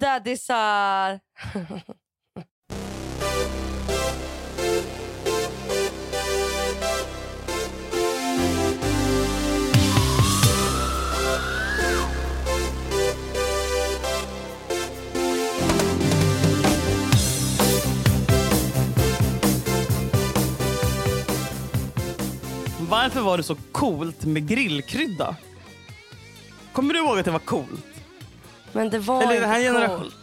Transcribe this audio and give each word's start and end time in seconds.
daddisar. 0.00 1.20
Varför 22.90 23.20
var 23.20 23.36
det 23.36 23.42
så 23.42 23.56
coolt 23.72 24.24
med 24.24 24.48
grillkrydda? 24.48 25.36
Kommer 26.72 26.94
du 26.94 27.00
ihåg 27.00 27.18
att 27.18 27.24
det 27.24 27.30
var 27.30 27.38
coolt? 27.38 27.89
Men 28.72 28.90
det 28.90 28.98
var 28.98 29.22
Eller 29.22 29.32
inte 29.34 29.40
den 29.40 29.50
här 29.50 29.60
generationen- 29.60 29.98
coolt. 30.00 30.14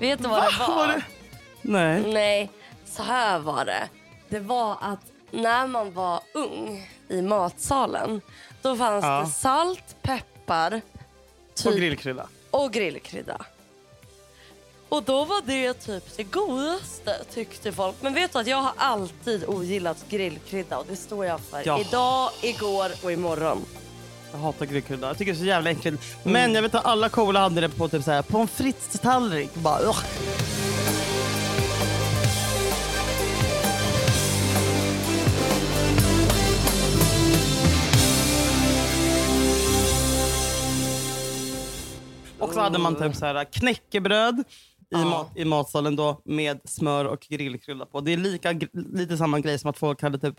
Vet 0.00 0.22
du 0.22 0.28
vad 0.28 0.42
det 0.42 0.58
var? 0.58 0.76
Var 0.76 0.86
det? 0.86 1.02
Nej. 1.62 2.12
Nej, 2.12 2.50
så 2.86 3.02
här 3.02 3.38
var 3.38 3.64
det. 3.64 3.88
Det 4.28 4.40
var 4.40 4.76
att 4.80 5.00
när 5.30 5.66
man 5.66 5.92
var 5.94 6.20
ung 6.34 6.90
i 7.08 7.22
matsalen 7.22 8.20
då 8.62 8.76
fanns 8.76 9.04
Ja. 9.04 9.20
det 9.20 9.30
salt, 9.32 9.96
peppar 10.02 10.80
Och 11.50 11.54
typ, 11.54 11.76
grillkrydda. 11.76 12.26
och 12.50 12.72
grillkrydda. 12.72 13.38
Och 14.88 15.02
då 15.02 15.24
var 15.24 15.42
det 15.46 15.74
typ 15.74 16.16
det 16.16 16.22
godaste 16.24 17.24
tyckte 17.34 17.72
folk. 17.72 17.96
Men 18.00 18.14
vet 18.14 18.32
du 18.32 18.38
att 18.38 18.46
jag 18.46 18.56
har 18.56 18.72
alltid 18.76 19.44
ogillat 19.48 20.04
grillkrydda 20.08 20.78
och 20.78 20.86
det 20.88 20.96
står 20.96 21.26
jag 21.26 21.40
för. 21.40 21.62
Ja. 21.66 21.80
Idag, 21.80 22.30
igår 22.42 22.90
och 23.02 23.12
imorgon. 23.12 23.64
Jag 24.32 24.38
hatar 24.38 24.66
grillkrydda. 24.66 25.06
Jag 25.06 25.18
tycker 25.18 25.32
det 25.32 25.36
är 25.36 25.40
så 25.40 25.46
jävla 25.46 25.70
äckligt. 25.70 26.16
Men 26.24 26.54
jag 26.54 26.62
vet 26.62 26.74
att 26.74 26.84
alla 26.84 27.08
coola 27.08 27.40
hade 27.40 27.60
det 27.60 27.68
på 27.68 27.88
typ 27.88 28.02
så 28.02 28.10
här 28.10 28.22
pommes 28.22 28.50
frites 28.50 29.00
tallrik. 29.00 29.54
Bara, 29.54 29.80
ugh. 29.80 30.04
Och 42.38 42.54
så 42.54 42.60
hade 42.60 42.78
man 42.78 42.96
typ 42.96 43.14
så 43.16 43.26
här 43.26 43.44
knäckebröd 43.44 44.44
i, 44.94 45.04
mat, 45.04 45.32
i 45.36 45.44
matsalen 45.44 45.96
då 45.96 46.22
med 46.24 46.60
smör 46.64 47.04
och 47.04 47.20
grillkrydda 47.20 47.86
på. 47.86 48.00
Det 48.00 48.12
är 48.12 48.16
lika, 48.16 48.60
lite 48.72 49.16
samma 49.16 49.40
grej 49.40 49.58
som 49.58 49.70
att 49.70 49.78
folk 49.78 50.02
hade 50.02 50.18
typ, 50.18 50.34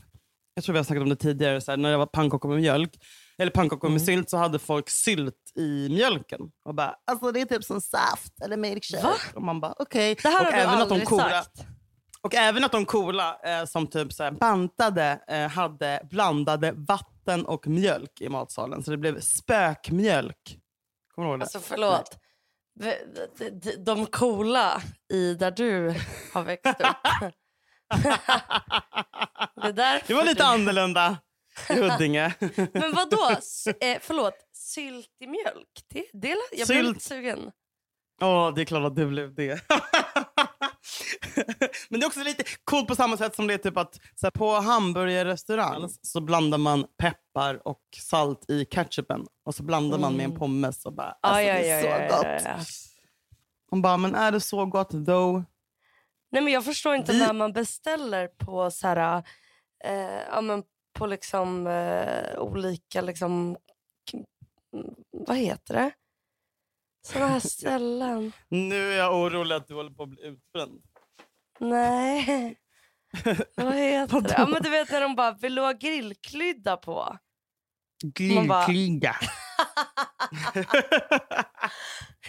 jag 0.53 0.63
tror 0.63 0.73
vi 0.73 0.79
har 0.79 0.83
snackat 0.83 1.03
om 1.03 1.09
det 1.09 1.15
tidigare, 1.15 1.61
så 1.61 1.71
här, 1.71 1.77
när 1.77 1.91
det 1.91 1.97
var 1.97 2.05
pannkakor 2.05 2.49
med 2.49 2.57
mjölk, 2.57 2.91
eller 3.39 3.51
pannkakor 3.51 3.89
med 3.89 4.01
sylt 4.01 4.29
så 4.29 4.37
hade 4.37 4.59
folk 4.59 4.89
sylt 4.89 5.51
i 5.55 5.89
mjölken. 5.89 6.41
Och 6.65 6.75
bara, 6.75 6.95
alltså 7.07 7.31
det 7.31 7.41
är 7.41 7.45
typ 7.45 7.63
som 7.63 7.81
saft 7.81 8.41
eller 8.43 8.57
milkshake. 8.57 9.03
Va? 9.03 9.13
Och 9.35 9.41
man 9.41 9.59
bara 9.61 9.73
okej. 9.79 10.15
Det 10.23 10.29
här 10.29 10.39
och 10.39 10.45
har 10.45 10.51
du 10.51 10.57
även 10.57 10.81
att 10.81 10.89
de 10.89 10.93
aldrig 10.93 11.07
coola, 11.07 11.29
sagt. 11.43 11.65
Och 12.21 12.35
även 12.35 12.63
att 12.63 12.71
de 12.71 12.85
coola 12.85 13.39
eh, 13.43 13.65
som 13.65 13.87
typ 13.87 14.13
så 14.13 14.23
här, 14.23 14.31
bantade 14.31 15.19
eh, 15.27 15.47
hade 15.47 16.01
blandade 16.09 16.71
vatten 16.75 17.45
och 17.45 17.67
mjölk 17.67 18.21
i 18.21 18.29
matsalen. 18.29 18.83
Så 18.83 18.91
det 18.91 18.97
blev 18.97 19.19
spökmjölk. 19.19 20.57
Kommer 21.15 21.27
du 21.27 21.31
ihåg 21.31 21.39
det? 21.39 21.43
Alltså 21.43 21.59
förlåt. 21.59 22.17
De- 23.77 24.05
coola 24.05 24.81
i 25.13 25.33
där 25.33 25.51
du 25.51 25.95
har 26.33 26.43
växt 26.43 26.65
upp. 26.79 27.31
det 29.75 30.01
Det 30.07 30.13
var 30.13 30.23
lite 30.23 30.43
du- 30.43 30.47
annorlunda 30.47 31.17
Huddinge. 31.67 32.33
Men 32.73 32.93
vad 32.95 33.09
då? 33.09 33.29
Eh, 33.81 33.97
förlåt, 34.01 34.33
sylt 34.53 35.09
i 35.19 35.27
mjölk? 35.27 35.83
Det, 35.93 36.05
det, 36.13 36.27
jag 36.51 36.67
blev 36.67 36.77
Sylt. 36.77 36.87
lite 36.95 37.05
sugen. 37.07 37.51
Åh, 38.21 38.53
det 38.53 38.61
är 38.61 38.65
klart 38.65 38.85
att 38.85 38.95
du 38.95 39.05
blev 39.07 39.35
det. 39.35 39.61
Men 41.89 41.99
det 41.99 42.05
är 42.05 42.07
också 42.07 42.23
lite 42.23 42.43
coolt 42.63 42.87
på 42.87 42.95
samma 42.95 43.17
sätt 43.17 43.35
som 43.35 43.47
det 43.47 43.53
är 43.53 43.57
typ 43.57 43.77
att 43.77 43.95
så 44.15 44.25
här, 44.25 44.31
på 44.31 44.51
hamburgerrestaurang 44.53 45.89
så 46.01 46.21
blandar 46.21 46.57
man 46.57 46.85
peppar 46.97 47.67
och 47.67 47.81
salt 48.01 48.49
i 48.49 48.65
ketchupen 48.65 49.25
och 49.45 49.55
så 49.55 49.63
blandar 49.63 49.97
man 49.97 50.13
med 50.15 50.23
en 50.25 50.35
pommes 50.35 50.85
och 50.85 50.93
bara, 50.93 51.15
alltså 51.21 51.41
Mm. 51.41 51.55
ja, 51.55 51.61
det 51.61 51.69
är 51.69 51.75
ja, 51.75 51.81
så 51.81 51.87
ja, 52.03 52.17
gott. 52.17 52.25
ja, 52.45 52.51
ja. 52.57 52.63
Hon 53.69 53.81
bara, 53.81 53.97
men 53.97 54.15
är 54.15 54.31
det 54.31 54.39
så 54.39 54.65
gott 54.65 54.89
though? 54.89 55.41
Nej, 56.31 56.41
men 56.41 56.53
jag 56.53 56.65
förstår 56.65 56.95
inte 56.95 57.11
Vi- 57.11 57.19
när 57.19 57.33
man 57.33 57.53
beställer 57.53 58.27
på 58.27 58.71
så 58.71 58.87
här, 58.87 59.23
eh, 59.83 59.93
ja, 60.31 60.41
men 60.41 60.63
på 60.99 61.05
liksom 61.07 61.67
eh, 61.67 62.39
olika 62.39 63.01
liksom, 63.01 63.57
mm, 64.73 64.95
vad 65.11 65.37
heter 65.37 65.73
det? 65.73 65.91
Såna 67.07 67.27
här 67.27 67.39
ställen. 67.49 68.31
Nu 68.49 68.93
är 68.93 68.97
jag 68.97 69.15
orolig 69.15 69.55
att 69.55 69.67
du 69.67 69.73
håller 69.73 69.91
på 69.91 70.03
att 70.03 70.09
bli 70.09 70.23
utbränd. 70.25 70.81
Nej. 71.59 72.55
vad 73.55 73.73
heter 73.75 74.21
det? 74.21 74.35
Ja, 74.37 74.47
men 74.47 74.61
du 74.63 74.69
vet 74.69 74.91
när 74.91 75.01
de 75.01 75.15
bara, 75.15 75.31
vill 75.31 75.55
du 75.55 75.61
ha 75.61 75.71
grillkrydda 75.71 76.77
på? 76.77 77.17
Man 78.35 78.47
bara- 78.47 78.65
Grillkrydda. 78.67 79.15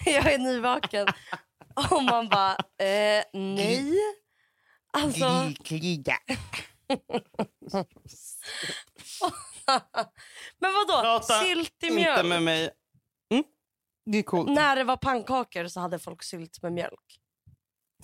jag 0.06 0.32
är 0.32 0.38
nyvaken. 0.38 1.06
Och 1.90 2.02
man 2.04 2.28
bara, 2.28 2.52
eh, 2.78 3.24
nej. 3.34 3.94
Alltså, 4.92 5.42
Grillkrydda. 5.44 6.14
men 10.58 10.72
vadå? 10.74 11.02
Prata 11.02 11.34
Sylt 11.34 11.82
i 11.82 11.86
Inte 11.86 11.96
mjölk? 11.96 12.28
med 12.28 12.42
mig. 12.42 12.70
Mm? 13.32 13.44
Det 14.06 14.18
är 14.18 14.22
coolt. 14.22 14.50
När 14.50 14.76
det 14.76 14.84
var 14.84 14.96
pannkakor 14.96 15.66
så 15.68 15.80
hade 15.80 15.98
folk 15.98 16.22
sylt 16.22 16.62
med 16.62 16.72
mjölk. 16.72 17.20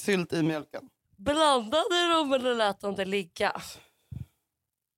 Sylt 0.01 0.33
i 0.33 0.43
mjölken. 0.43 0.89
Blandade 1.17 2.09
de 2.15 2.33
eller 2.33 2.55
lät 2.55 2.81
de 2.81 2.95
det 2.95 3.05
ligga? 3.05 3.61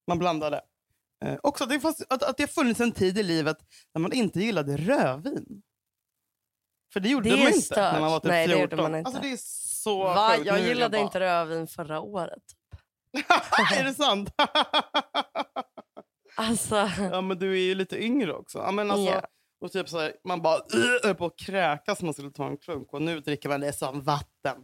Man 0.07 0.19
blandade. 0.19 0.61
Eh, 1.25 1.37
också 1.43 1.65
att 1.65 1.71
det, 1.71 1.81
fanns, 1.81 2.03
att, 2.09 2.23
att 2.23 2.37
det 2.37 2.43
har 2.43 2.49
funnits 2.49 2.81
en 2.81 2.93
tid 2.93 3.19
i 3.19 3.23
livet 3.23 3.57
när 3.95 4.01
man 4.01 4.13
inte 4.13 4.41
gillade 4.41 4.77
rödvin. 4.77 5.63
För 6.93 7.01
det 7.01 7.09
gjorde 7.09 7.31
Det 7.31 7.37
man 7.37 7.47
inte 7.47 7.61
stört. 7.63 7.93
när 7.93 8.01
man 8.01 8.11
var 8.11 8.21
typ 8.21 8.29
Nej, 8.31 8.47
det 8.49 8.55
14. 8.57 8.63
gjorde 8.79 8.91
man 8.91 8.99
inte. 8.99 9.09
Alltså 9.09 9.23
det 9.23 9.33
är 9.33 9.39
så 9.83 9.99
Va? 10.05 10.33
sjukt. 10.37 10.47
Jag 10.47 10.61
gillade 10.61 10.99
bara- 10.99 11.05
inte 11.05 11.21
rödvin 11.21 11.67
förra 11.67 12.01
året. 12.01 12.43
är 13.79 13.85
det 13.85 13.95
sant? 13.95 14.31
Alltså, 16.41 16.91
ja 17.13 17.21
men 17.21 17.39
du 17.39 17.53
är 17.53 17.61
ju 17.61 17.75
lite 17.75 18.05
yngre 18.05 18.33
också. 18.33 18.59
Ja, 18.59 18.71
men 18.71 18.91
alltså, 18.91 19.13
Ja. 19.13 19.23
och 19.61 19.73
typ 19.73 19.89
så 19.89 20.01
här, 20.01 20.13
man 20.25 20.43
bara 20.43 20.55
är 21.05 21.15
på 21.15 21.27
att 21.27 21.37
kräkas 21.39 22.03
man 22.03 22.15
skulle 22.15 22.31
ta 22.31 22.47
en 22.47 22.57
klunk 22.57 22.93
och 22.93 23.03
nu 23.03 23.21
dricker 23.21 23.49
man 23.49 23.61
det 23.61 23.73
som 23.73 24.03
vatten. 24.03 24.57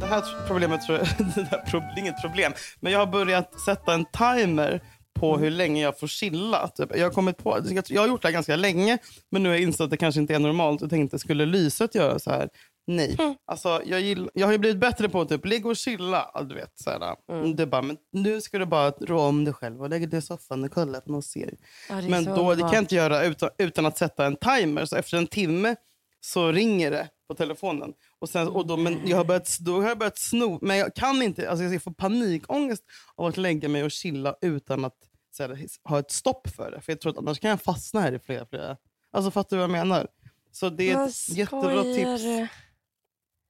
Det 0.00 0.06
här 0.06 0.46
problemet 0.46 0.82
tror 0.82 0.98
jag, 0.98 1.06
det 1.34 1.42
här 1.50 1.98
inget 1.98 2.20
problem, 2.22 2.52
men 2.80 2.92
jag 2.92 2.98
har 2.98 3.06
börjat 3.06 3.60
sätta 3.60 3.94
en 3.94 4.04
timer 4.04 4.80
på 5.20 5.38
hur 5.38 5.50
länge 5.50 5.82
jag 5.82 5.98
får 5.98 6.06
chilla. 6.06 6.68
Typ. 6.68 6.96
Jag, 6.96 7.06
har 7.06 7.10
kommit 7.10 7.36
på, 7.36 7.60
jag 7.88 8.02
har 8.02 8.08
gjort 8.08 8.22
det 8.22 8.28
här 8.28 8.32
ganska 8.32 8.56
länge, 8.56 8.98
men 9.30 9.42
nu 9.42 9.48
har 9.48 9.56
jag 9.56 9.62
insett 9.62 9.80
att 9.80 9.90
det 9.90 9.96
kanske 9.96 10.20
inte 10.20 10.34
är 10.34 10.38
normalt. 10.38 10.80
Jag 10.80 10.90
tänkte, 10.90 11.18
skulle 11.18 11.46
lyset 11.46 11.94
göra 11.94 12.18
så 12.18 12.30
här? 12.30 12.48
Nej. 12.86 13.16
Alltså, 13.46 13.82
jag, 13.84 14.00
gill, 14.00 14.30
jag 14.34 14.46
har 14.46 14.52
ju 14.52 14.58
blivit 14.58 14.80
bättre 14.80 15.08
på 15.08 15.20
att 15.20 15.28
typ, 15.28 15.46
ligga 15.46 15.68
och 15.68 15.76
chilla. 15.76 16.44
Du 16.48 16.54
vet, 16.54 16.72
så 16.74 16.90
här, 16.90 17.16
det 17.54 17.62
är 17.62 17.66
bara, 17.66 17.82
men 17.82 17.96
nu 18.12 18.40
ska 18.40 18.58
du 18.58 18.66
bara 18.66 18.90
rå 18.90 19.20
om 19.20 19.44
dig 19.44 19.54
själv 19.54 19.82
och 19.82 19.90
lägga 19.90 20.06
dig 20.06 20.18
i 20.18 20.22
soffan 20.22 20.64
och 20.64 20.70
kolla 20.70 21.00
på 21.00 21.12
någon 21.12 21.22
serie. 21.22 21.56
ja, 21.88 21.94
det 21.94 22.08
Men 22.08 22.24
då, 22.24 22.54
det 22.54 22.60
kan 22.60 22.72
jag 22.72 22.82
inte 22.82 22.94
göra 22.94 23.24
utan, 23.24 23.50
utan 23.58 23.86
att 23.86 23.98
sätta 23.98 24.26
en 24.26 24.36
timer. 24.36 24.84
Så 24.84 24.96
efter 24.96 25.18
en 25.18 25.26
timme 25.26 25.76
så 26.20 26.52
ringer 26.52 26.90
det 26.90 27.08
på 27.28 27.34
telefonen. 27.34 27.92
Och 28.18 28.28
sen, 28.28 28.48
och 28.48 28.66
då, 28.66 28.76
men 28.76 29.00
jag 29.04 29.16
har 29.16 29.24
börjat, 29.24 29.58
då 29.60 29.80
har 29.80 29.88
jag 29.88 29.98
börjat 29.98 30.18
sno. 30.18 30.58
Men 30.62 30.76
jag 30.76 30.94
kan 30.94 31.22
inte, 31.22 31.50
alltså 31.50 31.64
jag 31.64 31.82
får 31.82 31.90
panikångest 31.90 32.82
av 33.16 33.26
att 33.26 33.36
lägga 33.36 33.68
mig 33.68 33.84
och 33.84 33.90
chilla 33.90 34.34
utan 34.40 34.84
att 34.84 35.09
så 35.30 35.42
här, 35.42 35.66
ha 35.84 35.98
ett 35.98 36.10
stopp 36.10 36.48
för 36.48 36.70
det. 36.70 36.80
För 36.80 36.92
jag 36.92 37.00
tror 37.00 37.12
att 37.12 37.18
annars 37.18 37.38
kan 37.40 37.50
jag 37.50 37.62
fastna 37.62 38.00
här 38.00 38.12
i 38.12 38.18
flera, 38.18 38.46
flera... 38.46 38.76
Alltså 39.12 39.30
fattar 39.30 39.56
du 39.56 39.56
vad 39.56 39.62
jag 39.64 39.70
menar? 39.86 40.06
Så 40.52 40.70
det 40.70 40.90
är 40.90 41.06
ett 41.06 41.28
jättebra 41.28 41.60
skojar 41.82 41.94
tips. 42.16 42.22
du? 42.22 42.48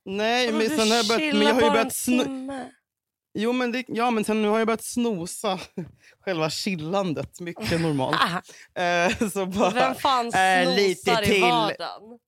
Nej, 0.05 0.53
men 0.53 0.69
sen 0.69 0.89
har 0.91 0.97
jag 0.97 1.09
börjat... 1.09 1.35
Men 1.35 1.47
jag 1.47 1.55
har 1.55 1.63
ju 1.63 1.71
börjat 1.71 1.95
sno? 1.95 2.25
Jo, 3.35 3.53
men, 3.53 3.73
det, 3.73 3.85
ja, 3.89 4.11
men 4.11 4.25
sen 4.25 4.43
nu 4.43 4.49
har 4.49 4.59
jag 4.59 4.67
börjat 4.67 4.85
snosa 4.85 5.61
själva 6.25 6.51
chillandet. 6.51 7.41
Mycket 7.41 7.81
normalt. 7.81 8.17
Ah, 8.21 8.41
Eh, 8.83 9.29
så 9.31 9.47
bara, 9.47 9.71
Vem 9.71 9.95
fan 9.95 10.27
eh, 10.27 10.33
snosar 10.33 10.77
lite 10.77 11.11
i 11.11 11.27
till. 11.27 11.41
vardagen? 11.43 12.19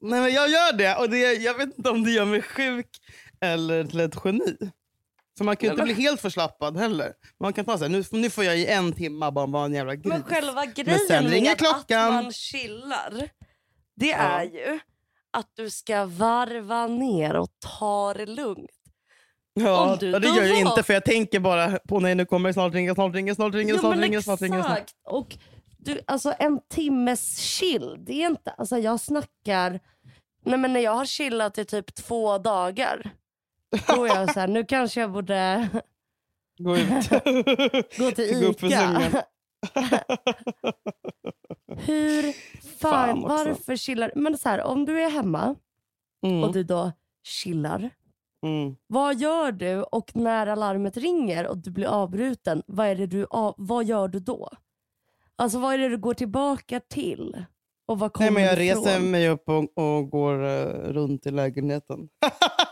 Nej, 0.00 0.20
men 0.20 0.32
jag 0.32 0.48
gör 0.48 0.72
det. 0.72 0.96
Och 0.96 1.10
det, 1.10 1.18
jag 1.18 1.54
vet 1.54 1.76
inte 1.78 1.90
om 1.90 2.04
det 2.04 2.10
gör 2.10 2.24
mig 2.24 2.42
sjuk 2.42 2.88
eller 3.40 3.84
till 3.84 4.00
ett 4.00 4.14
geni. 4.24 4.56
För 5.38 5.44
man 5.44 5.56
kan 5.56 5.66
ju 5.66 5.70
inte 5.70 5.84
men- 5.84 5.94
bli 5.94 6.04
helt 6.04 6.20
förslappad 6.20 6.76
heller. 6.76 7.12
Man 7.40 7.52
kan 7.52 7.64
ta 7.64 7.78
så 7.78 7.84
här, 7.84 7.88
nu, 7.90 8.04
nu 8.10 8.30
får 8.30 8.44
jag 8.44 8.58
i 8.58 8.66
en 8.66 8.92
timme 8.92 9.30
bara 9.30 9.46
vara 9.46 9.64
en 9.64 9.74
jävla 9.74 9.94
gris. 9.94 10.06
Men 10.06 10.22
själva 10.22 10.62
sen 10.62 10.72
grejen 10.74 11.24
ringer 11.28 11.50
med 11.50 11.58
klockan. 11.58 12.14
att 12.14 12.24
man 12.24 12.32
chillar, 12.32 13.28
det 13.96 14.12
är 14.12 14.42
ju 14.42 14.80
att 15.30 15.50
du 15.56 15.70
ska 15.70 16.04
varva 16.04 16.86
ner 16.86 17.36
och 17.36 17.48
ta 17.78 18.14
det 18.14 18.26
lugnt. 18.26 18.70
Ja, 19.54 19.96
du 20.00 20.12
det 20.12 20.28
gör 20.28 20.42
jag 20.42 20.64
var- 20.64 20.70
inte 20.70 20.82
för 20.82 20.94
jag 20.94 21.04
tänker 21.04 21.40
bara 21.40 21.78
på 21.88 22.00
nej 22.00 22.14
nu 22.14 22.24
kommer 22.26 22.48
det 22.48 22.52
snart 22.52 22.74
ringa, 22.74 22.94
snart 22.94 23.14
ringer, 23.14 23.34
snart 23.34 23.54
ringer, 23.54 23.74
Ja, 23.74 23.80
snart 23.80 23.94
men 23.94 24.02
ringer, 24.02 24.20
snart 24.20 24.40
ringer. 24.40 24.62
Snart. 24.62 24.90
Och 25.08 25.36
du, 25.78 26.00
alltså 26.06 26.34
en 26.38 26.60
timmes 26.70 27.38
chill, 27.38 27.96
det 28.06 28.22
är 28.22 28.26
inte... 28.26 28.50
Alltså 28.50 28.78
jag 28.78 29.00
snackar... 29.00 29.80
Nej 30.44 30.58
men 30.58 30.72
när 30.72 30.80
jag 30.80 30.94
har 30.94 31.06
chillat 31.06 31.58
i 31.58 31.64
typ 31.64 31.94
två 31.94 32.38
dagar, 32.38 33.10
då 33.86 34.04
är 34.04 34.08
jag 34.08 34.34
så 34.34 34.40
här, 34.40 34.48
nu 34.48 34.64
kanske 34.64 35.00
jag 35.00 35.12
borde 35.12 35.68
Gå 36.58 36.76
ut. 36.76 36.88
gå 37.98 38.10
till 38.10 38.40
Gå 38.40 38.46
upp 38.46 38.62
Ica. 38.62 39.22
Hur 41.76 42.32
fan, 42.78 43.06
Fan 43.08 43.20
varför 43.22 43.76
chillar 43.76 44.12
Men 44.14 44.38
så 44.38 44.48
här, 44.48 44.62
om 44.62 44.84
du 44.84 45.00
är 45.02 45.10
hemma 45.10 45.54
Mm. 46.26 46.44
och 46.44 46.52
du 46.52 46.62
då 46.64 46.92
chillar, 47.24 47.90
Mm. 48.46 48.76
vad 48.86 49.16
gör 49.20 49.52
du? 49.52 49.82
Och 49.82 50.16
när 50.16 50.46
alarmet 50.46 50.96
ringer 50.96 51.46
och 51.46 51.58
du 51.58 51.70
blir 51.70 51.86
avbruten, 51.86 52.62
vad, 52.66 52.86
är 52.86 52.94
det 52.96 53.06
du, 53.06 53.26
av, 53.30 53.54
vad 53.58 53.84
gör 53.84 54.08
du 54.08 54.18
då? 54.20 54.48
Alltså 55.36 55.58
vad 55.58 55.74
är 55.74 55.78
det 55.78 55.88
du 55.88 55.98
går 55.98 56.14
tillbaka 56.14 56.80
till? 56.80 57.44
Och 57.86 57.98
vad 57.98 58.12
kommer 58.12 58.30
Nej, 58.30 58.34
men 58.34 58.42
jag 58.44 58.66
ifrån? 58.66 58.84
reser 58.84 59.00
mig 59.00 59.28
upp 59.28 59.48
och, 59.48 59.78
och 59.78 60.10
går 60.10 60.44
eh, 60.44 60.64
runt 60.92 61.26
i 61.26 61.30
lägenheten. 61.30 62.08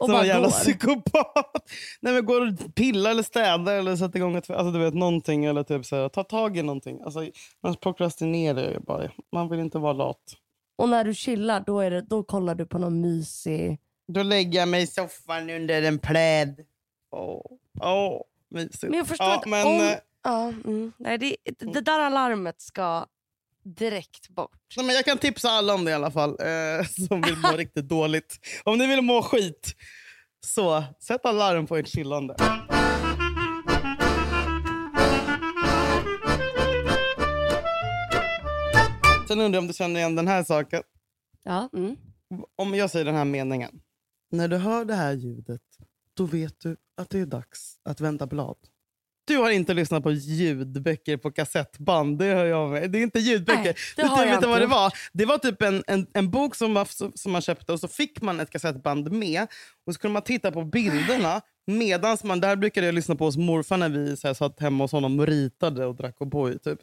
Och 0.00 0.06
Som 0.06 0.12
bara 0.12 0.22
en 0.22 0.28
jävla 0.28 0.46
går. 0.46 0.52
psykopat. 0.52 1.70
Nej, 2.00 2.12
men 2.14 2.24
går 2.26 2.40
och 2.48 2.74
pillar 2.74 3.10
eller 3.10 3.22
städar 3.22 3.74
eller 3.74 3.96
sätter 3.96 4.18
igång 4.18 4.36
ett, 4.36 4.50
alltså, 4.50 4.70
du 4.72 4.78
vet, 4.78 4.94
någonting. 4.94 5.44
Eller 5.44 5.62
typ 5.62 5.86
så 5.86 5.96
här, 5.96 6.08
ta 6.08 6.24
tag 6.24 6.56
i 6.56 6.62
någonting. 6.62 7.00
Alltså, 7.04 7.26
man 7.62 7.76
prokrastinerar 7.76 8.78
bara. 8.80 9.10
Man 9.32 9.48
vill 9.48 9.60
inte 9.60 9.78
vara 9.78 9.92
lat. 9.92 10.22
Och 10.76 10.88
när 10.88 11.04
du 11.04 11.14
chillar, 11.14 11.62
då, 11.66 11.80
är 11.80 11.90
det, 11.90 12.00
då 12.00 12.22
kollar 12.22 12.54
du 12.54 12.66
på 12.66 12.78
någon 12.78 13.00
mysig... 13.00 13.78
Då 14.12 14.22
lägger 14.22 14.58
jag 14.58 14.68
mig 14.68 14.82
i 14.82 14.86
soffan 14.86 15.50
under 15.50 15.82
en 15.82 15.98
pläd. 15.98 16.60
Åh, 17.10 17.42
åh 17.80 18.22
mysigt. 18.50 18.82
Men 18.82 18.92
jag 18.98 19.06
förstår 19.08 19.26
ja, 19.28 19.42
men, 19.46 19.66
om... 19.66 19.80
eh, 19.80 19.94
Ja, 20.24 20.48
mm. 20.64 20.92
Nej, 20.98 21.18
det, 21.18 21.36
det 21.58 21.80
där 21.80 22.00
alarmet 22.00 22.60
ska 22.60 23.06
direkt 23.64 24.28
bort. 24.28 24.58
Nej, 24.76 24.86
men 24.86 24.94
jag 24.94 25.04
kan 25.04 25.18
tipsa 25.18 25.48
alla 25.50 25.74
om 25.74 25.84
det 25.84 25.90
i 25.90 25.94
alla 25.94 26.10
fall. 26.10 26.30
Eh, 26.30 26.86
som 27.08 27.20
vill 27.22 27.36
må 27.36 27.48
riktigt 27.56 27.88
dåligt. 27.88 28.38
Om 28.64 28.78
ni 28.78 28.86
vill 28.86 29.02
må 29.02 29.22
skit, 29.22 29.74
så 30.46 30.84
sätt 31.00 31.26
alarm 31.26 31.66
på 31.66 31.76
ert 31.76 31.88
chillande. 31.88 32.36
Sen 39.28 39.40
undrar 39.40 39.56
jag 39.56 39.62
om 39.62 39.66
du 39.66 39.74
känner 39.74 40.00
igen 40.00 40.16
den 40.16 40.28
här 40.28 40.44
saken. 40.44 40.82
Ja, 41.42 41.68
mm. 41.72 41.96
Om 42.56 42.74
jag 42.74 42.90
säger 42.90 43.04
den 43.04 43.14
här 43.14 43.24
meningen. 43.24 43.80
När 44.30 44.48
du 44.48 44.56
hör 44.56 44.84
det 44.84 44.94
här 44.94 45.12
ljudet, 45.12 45.62
då 46.14 46.24
vet 46.24 46.60
du 46.60 46.76
att 46.96 47.10
det 47.10 47.18
är 47.18 47.26
dags 47.26 47.76
att 47.84 48.00
vända 48.00 48.26
blad. 48.26 48.56
Du 49.24 49.36
har 49.36 49.50
inte 49.50 49.74
lyssnat 49.74 50.02
på 50.02 50.12
ljudböcker 50.12 51.16
på 51.16 51.30
kassettband. 51.30 52.18
Det 52.18 52.24
hör 52.24 52.44
jag 52.44 52.70
med. 52.70 52.90
Det 52.90 52.98
är 52.98 53.02
inte 53.02 53.18
ljudböcker. 53.18 53.62
Nej, 53.64 53.74
det 53.96 54.02
har 54.02 54.24
du, 54.24 54.30
vet 54.30 54.40
du 54.40 54.46
vad 54.46 54.56
inte 54.56 54.66
det 54.66 54.70
var? 54.70 54.92
Det 55.12 55.24
var 55.24 55.38
typ 55.38 55.62
en, 55.62 55.84
en, 55.86 56.06
en 56.14 56.30
bok 56.30 56.54
som, 56.54 56.74
var, 56.74 56.88
som 57.18 57.32
man 57.32 57.42
köpte 57.42 57.72
och 57.72 57.80
så 57.80 57.88
fick 57.88 58.22
man 58.22 58.40
ett 58.40 58.50
kassettband 58.50 59.12
med. 59.12 59.46
Och 59.86 59.94
så 59.94 60.00
kunde 60.00 60.12
man 60.12 60.22
titta 60.22 60.52
på 60.52 60.64
bilderna 60.64 61.40
medan 61.66 62.18
man... 62.24 62.40
Det 62.40 62.46
här 62.46 62.56
brukade 62.56 62.86
jag 62.86 62.94
lyssna 62.94 63.14
på 63.14 63.24
hos 63.24 63.36
morfar 63.36 63.76
när 63.76 63.88
vi 63.88 64.16
så 64.16 64.26
här, 64.26 64.34
satt 64.34 64.60
hemma 64.60 64.84
hos 64.84 64.92
honom 64.92 65.20
och 65.20 65.26
ritade 65.26 65.86
och 65.86 65.96
drack 65.96 66.16
O'boy. 66.18 66.58
Typ. 66.58 66.78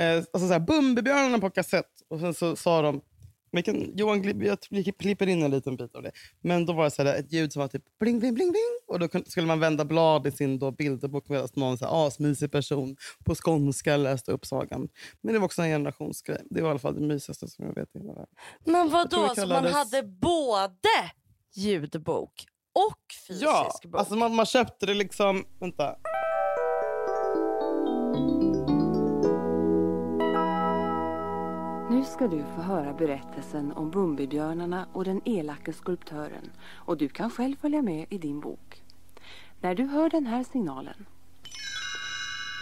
Eh, 0.00 0.24
alltså 0.32 0.58
Bumbibjörnarna 0.58 1.38
på 1.38 1.50
kassett. 1.50 1.90
Och 2.10 2.20
sen 2.20 2.34
så 2.34 2.56
sa 2.56 2.82
de... 2.82 3.00
Vi 3.52 3.62
kan, 3.62 3.92
Johan, 3.96 4.22
klipp- 4.22 4.42
jag 4.46 4.58
kli- 4.58 4.92
klipper 4.98 5.26
in 5.26 5.42
en 5.42 5.50
liten 5.50 5.76
bit 5.76 5.94
av 5.94 6.02
det. 6.02 6.12
Men 6.40 6.66
då 6.66 6.72
var 6.72 6.84
det 6.84 6.90
så 6.90 7.02
här, 7.02 7.14
ett 7.18 7.32
ljud 7.32 7.52
som 7.52 7.60
var 7.60 7.68
typ 7.68 7.82
bling, 8.00 8.18
bling, 8.20 8.34
bling, 8.34 8.50
bling. 8.50 8.78
Och 8.86 8.98
då 8.98 9.08
skulle 9.26 9.46
man 9.46 9.60
vända 9.60 9.84
blad 9.84 10.26
i 10.26 10.30
sin 10.32 10.58
då 10.58 10.70
bilderbok 10.70 11.28
medan 11.28 11.48
någon 11.54 11.78
så 11.78 11.84
här, 11.84 12.06
asmysig 12.06 12.52
person 12.52 12.96
på 13.24 13.34
skånska 13.34 13.96
läste 13.96 14.32
upp 14.32 14.46
sagan. 14.46 14.88
Men 15.20 15.32
det 15.32 15.38
var 15.38 15.46
också 15.46 15.62
en 15.62 15.68
generationsgrej. 15.68 16.42
Det 16.50 16.60
var 16.60 16.68
i 16.68 16.70
alla 16.70 16.78
fall 16.78 16.94
det 16.94 17.00
mysigaste 17.06 17.48
som 17.48 17.64
jag 17.66 17.74
vet 17.74 17.96
i 17.96 17.98
hela 17.98 18.12
världen. 18.12 18.34
Men 18.64 18.88
vad 18.90 19.10
då? 19.10 19.22
det 19.22 19.34
Så 19.34 19.40
man 19.40 19.48
kallades- 19.48 19.72
hade 19.72 20.02
både 20.02 21.10
ljudbok 21.54 22.44
och 22.74 22.98
fysisk 23.28 23.42
Ja, 23.46 23.70
bok? 23.82 23.98
alltså 24.00 24.16
man, 24.16 24.34
man 24.34 24.46
köpte 24.46 24.86
det 24.86 24.94
liksom... 24.94 25.44
Vänta. 25.60 25.96
Nu 31.98 32.04
ska 32.04 32.28
du 32.28 32.44
få 32.56 32.62
höra 32.62 32.92
berättelsen 32.92 33.72
om 33.72 33.90
Bumbibjörnarna 33.90 34.86
och 34.92 35.04
den 35.04 35.20
elake 35.24 35.72
skulptören 35.72 36.50
och 36.74 36.96
du 36.96 37.08
kan 37.08 37.30
själv 37.30 37.56
följa 37.56 37.82
med 37.82 38.06
i 38.10 38.18
din 38.18 38.40
bok. 38.40 38.82
När 39.60 39.74
du 39.74 39.84
hör 39.84 40.10
den 40.10 40.26
här 40.26 40.44
signalen. 40.44 41.06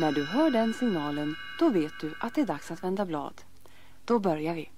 När 0.00 0.12
du 0.12 0.24
hör 0.24 0.50
den 0.50 0.74
signalen, 0.74 1.34
då 1.58 1.68
vet 1.68 1.92
du 2.00 2.14
att 2.20 2.34
det 2.34 2.40
är 2.40 2.46
dags 2.46 2.70
att 2.70 2.84
vända 2.84 3.06
blad. 3.06 3.42
Då 4.04 4.18
börjar 4.18 4.54
vi. 4.54 4.70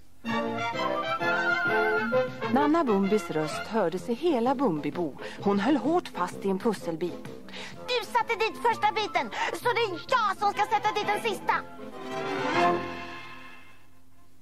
Nanna 2.52 2.84
Bumbis 2.84 3.30
röst 3.30 3.66
hördes 3.66 4.08
i 4.08 4.14
hela 4.14 4.54
Bumbibo. 4.54 5.16
Hon 5.40 5.60
höll 5.60 5.76
hårt 5.76 6.08
fast 6.08 6.44
i 6.44 6.50
en 6.50 6.58
pusselbit. 6.58 7.28
Du 7.88 8.06
satte 8.06 8.34
dit 8.34 8.62
första 8.62 8.92
biten, 8.92 9.30
så 9.52 9.68
det 9.68 9.94
är 9.94 10.00
jag 10.08 10.38
som 10.38 10.52
ska 10.52 10.62
sätta 10.62 10.92
dit 10.94 11.06
den 11.06 11.32
sista. 11.32 11.54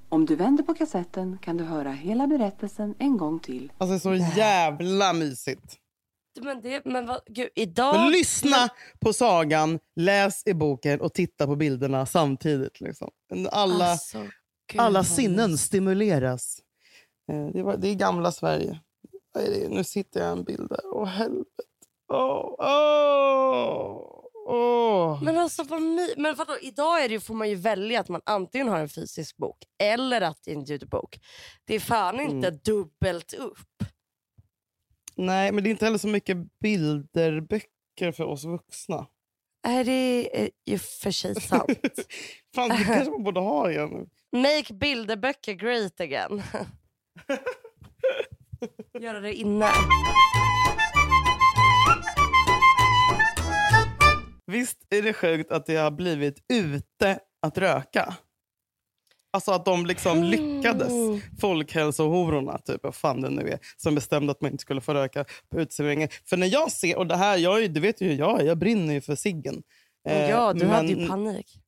Om 0.08 0.26
du 0.26 0.36
vänder 0.36 0.64
på 0.64 0.74
kassetten 0.74 1.38
kan 1.42 1.56
du 1.56 1.64
höra 1.64 1.90
hela 1.92 2.26
berättelsen 2.26 2.94
en 2.98 3.16
gång 3.16 3.38
till. 3.40 3.72
Alltså 3.78 3.98
så 3.98 4.14
jävla 4.14 5.12
mysigt. 5.12 5.76
Men, 6.40 6.60
det, 6.62 6.82
men 6.84 7.06
vad, 7.06 7.20
gud, 7.26 7.48
idag... 7.54 7.94
Men 7.94 8.10
lyssna 8.12 8.68
på 9.00 9.12
sagan, 9.12 9.78
läs 9.96 10.46
i 10.46 10.54
boken 10.54 11.00
och 11.00 11.14
titta 11.14 11.46
på 11.46 11.56
bilderna 11.56 12.06
samtidigt. 12.06 12.80
Liksom. 12.80 13.10
Alla, 13.50 13.84
Alltså, 13.84 14.18
gud, 14.72 14.80
alla 14.80 15.04
sinnen 15.04 15.50
mysigt. 15.50 15.66
stimuleras. 15.66 16.58
Eh, 17.32 17.46
Det, 17.46 17.62
var, 17.62 17.76
det 17.76 17.88
är 17.88 17.94
gamla 17.94 18.32
Sverige. 18.32 18.80
Det? 19.34 19.68
Nu 19.70 19.84
sitter 19.84 20.20
jag 20.20 20.28
i 20.28 20.32
en 20.38 20.44
bild 20.44 20.68
där. 20.68 20.80
Åh, 20.92 21.06
helvete. 21.06 21.62
Åh, 22.12 22.54
åh, 22.58 24.15
åh. 24.46 25.22
Men 25.22 25.38
alltså 25.38 25.62
vad 25.62 25.82
my- 25.82 26.14
Men 26.16 26.34
vadå, 26.34 26.56
idag 26.62 27.04
är 27.04 27.08
det, 27.08 27.20
får 27.20 27.34
man 27.34 27.48
ju 27.48 27.54
välja 27.54 28.00
att 28.00 28.08
man 28.08 28.20
antingen 28.26 28.68
har 28.68 28.78
en 28.78 28.88
fysisk 28.88 29.36
bok 29.36 29.58
eller 29.82 30.20
att 30.20 30.38
det 30.44 30.50
är 30.50 30.54
en 30.56 30.64
ljudbok. 30.64 31.18
Det 31.64 31.74
är 31.74 31.80
fan 31.80 32.20
inte 32.20 32.48
Mm. 32.48 32.60
dubbelt 32.64 33.32
upp. 33.34 33.58
Nej, 35.16 35.52
men 35.52 35.64
det 35.64 35.68
är 35.68 35.70
inte 35.70 35.84
heller 35.84 35.98
så 35.98 36.08
mycket 36.08 36.36
bilderböcker 36.60 38.12
för 38.12 38.24
oss 38.24 38.44
vuxna. 38.44 39.06
Är 39.66 39.84
det 39.84 40.40
är 40.42 40.50
ju 40.66 40.78
för 40.78 41.10
sig 41.10 41.34
sant. 41.34 41.70
Fan, 42.54 42.68
det 42.68 42.84
kanske 42.84 43.10
man 43.10 43.24
borde 43.24 43.40
ha 43.40 43.70
igen. 43.70 44.10
Make 44.32 44.74
bilderböcker 44.74 45.52
great 45.52 46.00
again. 46.00 46.42
Göra 49.00 49.20
det 49.20 49.34
inne. 49.34 49.70
Visst 54.46 54.78
är 54.90 55.02
det 55.02 55.12
sjukt 55.12 55.52
att 55.52 55.66
det 55.66 55.76
har 55.76 55.90
blivit 55.90 56.44
ute 56.52 57.18
att 57.42 57.58
röka? 57.58 58.16
Alltså 59.32 59.52
att 59.52 59.64
de 59.64 59.86
liksom 59.86 60.22
lyckades. 60.22 60.92
Folkhälsohororna, 61.40 62.58
typ, 62.58 62.82
vad 62.82 62.94
fan 62.94 63.20
det 63.20 63.30
nu 63.30 63.48
är, 63.48 63.58
som 63.76 63.94
bestämde 63.94 64.32
att 64.32 64.40
man 64.40 64.50
inte 64.50 64.62
skulle 64.62 64.80
få 64.80 64.94
röka 64.94 65.24
på 65.50 65.60
uteserveringar. 65.60 66.08
För 66.24 66.36
när 66.36 66.46
jag 66.46 66.72
ser, 66.72 66.98
och 66.98 67.06
det 67.06 67.16
här, 67.16 67.36
jag, 67.36 67.64
är 67.64 67.68
du 67.68 67.80
vet 67.80 68.00
ju 68.00 68.08
hur 68.08 68.14
jag 68.18 68.40
är, 68.40 68.44
jag 68.44 68.58
brinner 68.58 68.94
ju 68.94 69.00
för 69.00 69.14
ciggen. 69.14 69.62
Eh, 70.08 70.30
ja, 70.30 70.52
du 70.52 70.66
hade 70.66 70.88
ju 70.88 70.96
men- 70.96 71.08
panik. 71.08 71.60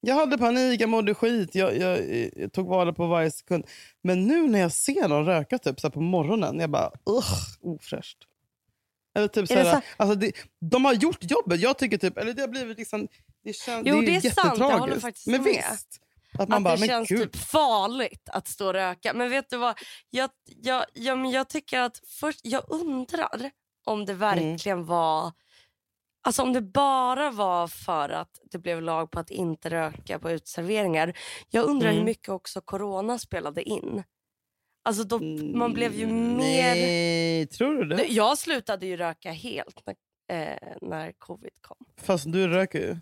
Jag 0.00 0.14
hade 0.14 0.38
panik, 0.38 0.80
jag 0.80 0.88
mådde 0.88 1.14
skit, 1.14 1.54
jag, 1.54 1.78
jag, 1.78 1.98
jag 2.36 2.52
tog 2.52 2.68
vara 2.68 2.92
på 2.92 3.06
varje 3.06 3.30
sekund. 3.30 3.66
Men 4.02 4.26
nu 4.26 4.48
när 4.48 4.58
jag 4.58 4.72
ser 4.72 5.08
någon 5.08 5.26
röka 5.26 5.58
typ, 5.58 5.80
så 5.80 5.90
på 5.90 6.00
morgonen, 6.00 6.60
jag 6.60 6.70
bara 6.70 6.90
ugh, 7.06 7.34
ofräscht. 7.60 8.18
Eller 9.14 9.28
typ 9.28 9.48
så 9.48 9.54
Är 9.54 9.64
det 9.64 9.70
här, 9.70 9.80
så- 9.80 9.86
alltså 9.96 10.14
det, 10.14 10.32
de 10.60 10.84
har 10.84 10.92
gjort 10.94 11.18
jobbet. 11.20 11.60
Jag 11.60 11.78
tycker 11.78 11.98
typ, 11.98 12.18
eller 12.18 12.32
det 12.32 12.40
har 12.42 12.48
blivit 12.48 12.78
liksom, 12.78 13.08
det, 13.44 13.52
känns, 13.52 13.86
Jo, 13.86 14.00
det 14.00 14.16
är, 14.16 14.20
det 14.20 14.28
är 14.28 14.32
sant, 14.32 14.58
jag 14.58 14.78
håller 14.78 14.98
faktiskt 15.00 15.26
Men 15.26 15.42
med. 15.42 15.52
visst. 15.70 16.00
Att 16.38 16.48
man 16.48 16.56
att 16.58 16.64
bara, 16.64 16.76
det 16.76 16.86
känns 16.86 17.08
gud. 17.08 17.32
typ 17.32 17.36
farligt 17.42 18.28
att 18.32 18.48
stå 18.48 18.66
och 18.66 18.72
röka. 18.72 19.12
Men 19.14 19.30
vet 19.30 19.50
du 19.50 19.56
vad? 19.56 19.78
Jag, 20.10 20.30
jag, 20.44 20.84
jag, 20.92 21.18
men 21.18 21.30
jag 21.30 21.48
tycker 21.48 21.80
att 21.80 22.00
först, 22.06 22.40
jag 22.42 22.62
undrar 22.68 23.50
om 23.84 24.04
det 24.06 24.14
verkligen 24.14 24.84
var... 24.84 25.32
Alltså 26.26 26.42
om 26.42 26.52
det 26.52 26.60
bara 26.60 27.30
var 27.30 27.68
för 27.68 28.08
att 28.08 28.38
det 28.50 28.58
blev 28.58 28.82
lag 28.82 29.10
på 29.10 29.20
att 29.20 29.30
inte 29.30 29.70
röka 29.70 30.18
på 30.18 30.30
utserveringar. 30.30 31.18
Jag 31.50 31.64
undrar 31.64 31.88
hur 31.88 31.94
Mm. 31.94 32.04
mycket 32.06 32.28
också 32.28 32.60
corona 32.60 33.18
spelade 33.18 33.62
in. 33.62 34.02
Alltså 34.84 35.04
då, 35.04 35.16
Mm, 35.16 35.58
man 35.58 35.72
blev 35.72 35.94
ju 35.94 36.06
mer... 36.06 36.74
Nej, 36.74 37.46
tror 37.46 37.74
du 37.84 37.96
det? 37.96 38.04
Jag 38.06 38.38
slutade 38.38 38.86
ju 38.86 38.96
röka 38.96 39.32
helt 39.32 39.82
när, 39.86 39.96
eh, 40.52 40.58
när 40.82 41.12
covid 41.18 41.52
kom. 41.60 41.76
Fast 42.00 42.32
du 42.32 42.48
röker 42.48 42.78
ju. 42.80 42.96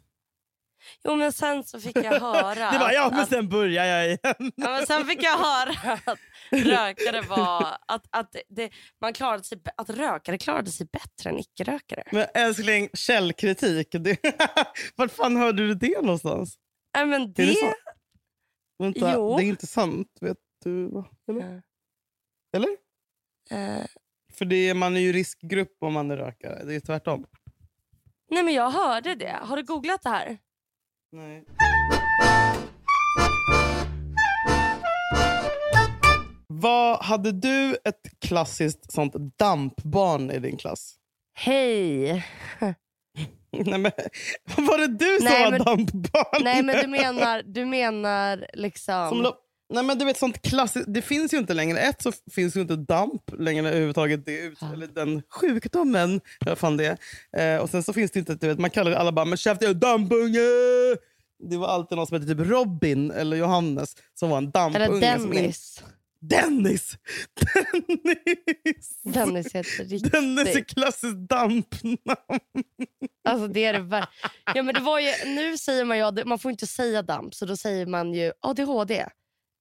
Jo 1.05 1.17
men 1.17 1.33
sen 1.33 1.65
så 1.65 1.81
fick 1.81 1.97
jag 1.97 2.21
höra 2.21 2.71
Det 2.73 2.79
var 2.79 2.93
ja, 2.93 3.09
men 3.11 3.21
att, 3.21 3.29
sen 3.29 3.49
börjar 3.49 3.85
jag 3.85 4.07
igen. 4.07 4.19
ja, 4.39 4.71
men 4.71 4.87
sen 4.87 5.05
fick 5.07 5.23
jag 5.23 5.39
höra 5.39 5.99
att 6.07 6.19
rökare 6.51 7.21
var 7.21 7.77
att, 7.87 8.07
att, 8.11 8.37
det, 8.49 8.71
man 9.01 9.12
klarade 9.12 9.45
sig, 9.45 9.59
att 9.77 9.91
rökare 9.91 10.39
klarade 10.39 10.71
sig 10.71 10.87
bättre 10.93 11.31
än 11.31 11.39
icke-rökare. 11.39 12.03
Men 12.12 12.27
älskling, 12.35 12.89
källkritik. 12.95 13.89
Det, 13.93 14.19
vart 14.97 15.11
fan 15.12 15.37
hörde 15.37 15.67
du 15.67 15.75
det 15.75 16.01
någonstans? 16.03 16.59
Nej 16.97 17.07
men 17.07 17.23
Är 17.23 17.27
det 17.27 17.47
det... 17.47 17.55
sant? 17.55 17.75
Vänta, 18.79 19.12
Jo. 19.15 19.37
det 19.37 19.45
är 19.45 19.47
inte 19.47 19.67
sant. 19.67 20.09
Vet 20.21 20.37
du? 20.65 21.05
Eller? 21.31 21.62
Eller? 22.53 22.69
Eh, 23.51 23.85
För 24.33 24.45
det 24.45 24.69
är, 24.69 24.75
man 24.75 24.97
är 24.97 25.01
ju 25.01 25.13
riskgrupp 25.13 25.77
om 25.81 25.93
man 25.93 26.11
är 26.11 26.17
rökare. 26.17 26.65
Det 26.65 26.75
är 26.75 26.81
tvärtom. 26.81 27.27
nej 28.31 28.43
men 28.43 28.55
jag 28.55 28.71
hörde 28.71 29.15
det. 29.15 29.39
Har 29.43 29.57
du 29.57 29.63
googlat 29.63 30.03
det 30.03 30.09
här? 30.09 30.39
Nej. 31.13 31.45
Vad 36.49 37.05
Hade 37.05 37.33
du 37.33 37.77
ett 37.85 38.01
klassiskt 38.21 38.93
sånt 38.93 39.15
dampbarn 39.39 40.31
i 40.31 40.39
din 40.39 40.57
klass? 40.57 40.95
Hej! 41.35 42.25
Nej, 43.57 43.79
men, 43.79 43.93
var 44.57 44.79
det 44.79 44.87
du 44.87 45.17
som 45.17 45.25
Nej, 45.25 45.45
var 45.45 45.51
men- 45.51 45.63
dampbarn? 45.65 46.45
Nej 46.45 46.63
men 46.63 46.77
du 46.83 46.87
menar, 46.87 47.43
du 47.43 47.65
menar 47.65 48.47
liksom... 48.55 49.09
Som 49.09 49.23
Nej, 49.73 49.85
men 49.85 49.99
du 49.99 50.05
vet, 50.05 50.19
sånt 50.19 50.43
klassiskt, 50.43 50.87
det 50.88 51.02
finns 51.02 51.35
ju 51.35 51.38
inte 51.38 51.55
längre. 51.55 51.79
Ett 51.79 52.02
så 52.02 52.12
finns 52.33 52.57
ju 52.57 52.61
inte 52.61 52.76
damp 52.76 53.23
längre 53.38 53.69
överhuvudtaget. 53.69 54.26
Det 54.26 54.38
ut, 54.38 54.59
eller 54.75 54.87
den 54.87 55.23
sjukdomen. 55.29 56.21
Vad 56.47 56.59
fan 56.59 56.76
det 56.76 56.99
är. 57.33 57.57
Eh, 57.57 57.62
och 57.62 57.71
sen 57.71 57.83
så 57.83 57.93
finns 57.93 58.11
det 58.11 58.19
inte, 58.19 58.35
du 58.35 58.49
vet, 58.49 58.59
man 58.59 58.71
kallar 58.71 58.91
det 58.91 58.99
alla 58.99 59.12
bara 59.12 59.25
men 59.25 59.38
käften 59.38 59.81
dampunge. 59.81 60.41
Det 61.49 61.57
var 61.57 61.69
alltid 61.69 61.97
någon 61.99 62.07
som 62.07 62.21
hette 62.21 62.35
typ 62.35 62.47
Robin 62.47 63.11
eller 63.11 63.37
Johannes 63.37 63.97
som 64.14 64.31
var 64.31 64.38
en 64.38 64.50
dampunge. 64.50 64.85
Eller 64.85 65.00
Dennis. 65.00 65.83
Dennis! 66.21 66.99
Dennis! 68.05 69.00
Dennis 69.02 69.55
heter 69.55 69.85
riktigt. 69.85 70.12
Dennis 70.12 70.57
är 70.57 70.64
klassiskt 70.64 71.17
dampnamn. 71.17 72.41
Alltså 73.25 73.49
det 73.49 73.64
är 73.64 73.73
det 73.73 74.07
ja, 74.55 74.62
men 74.62 74.75
det 74.75 74.81
var 74.81 75.00
ju, 75.00 75.11
Nu 75.26 75.59
säger 75.59 75.85
man 75.85 75.99
ju 75.99 76.25
man 76.25 76.38
får 76.38 76.50
inte 76.50 76.67
säga 76.67 77.02
damp 77.02 77.35
så 77.35 77.47
då 77.47 77.57
säger 77.57 77.87
man 77.87 78.14
ju 78.14 78.33
ADHD. 78.41 79.07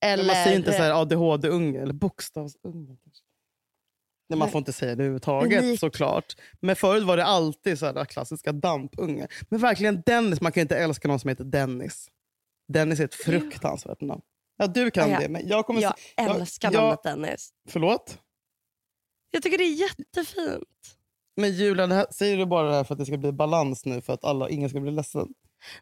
Eller, 0.01 0.25
man 0.25 0.35
säger 0.35 0.57
inte 0.57 0.71
så 0.73 0.81
här 0.83 1.01
ADHD-unge 1.01 1.81
eller 1.81 1.93
bokstavsunge. 1.93 2.97
Nej, 4.29 4.39
man 4.39 4.49
får 4.51 4.59
inte 4.59 4.73
säga 4.73 4.89
det 4.89 4.93
överhuvudtaget 5.03 5.63
Unik. 5.63 5.79
såklart. 5.79 6.35
Men 6.59 6.75
förut 6.75 7.03
var 7.03 7.17
det 7.17 7.25
alltid 7.25 7.79
så 7.79 7.85
här 7.85 8.05
klassiska 8.05 8.51
dampunge. 8.51 9.27
Men 9.49 9.59
verkligen 9.59 10.01
Dennis, 10.05 10.41
man 10.41 10.51
kan 10.51 10.61
inte 10.61 10.77
älska 10.77 11.07
någon 11.07 11.19
som 11.19 11.27
heter 11.29 11.43
Dennis. 11.43 12.07
Dennis 12.73 12.99
är 12.99 13.05
ett 13.05 13.15
fruktansvärt 13.15 14.01
namn. 14.01 14.21
Ja, 14.57 14.67
du 14.67 14.91
kan 14.91 15.09
Ja, 15.09 15.19
det, 15.19 15.29
men 15.29 15.47
jag 15.47 15.65
kommer... 15.65 15.81
Jag 15.81 15.93
jag- 16.15 16.35
älskar 16.35 16.71
jag- 16.71 16.81
namnet 16.81 17.03
Dennis. 17.03 17.49
Förlåt? 17.69 18.19
Jag 19.31 19.43
tycker 19.43 19.57
det 19.57 19.63
är 19.63 19.79
jättefint. 19.81 20.97
Men 21.35 21.51
Julia, 21.53 21.87
här, 21.87 22.05
säger 22.11 22.37
du 22.37 22.45
bara 22.45 22.69
det 22.69 22.75
här 22.75 22.83
för 22.83 22.93
att 22.93 22.99
det 22.99 23.05
ska 23.05 23.17
bli 23.17 23.31
balans 23.31 23.85
nu? 23.85 24.01
För 24.01 24.13
att 24.13 24.23
alla, 24.23 24.49
ingen 24.49 24.69
ska 24.69 24.79
bli 24.79 24.91
ledsen? 24.91 25.33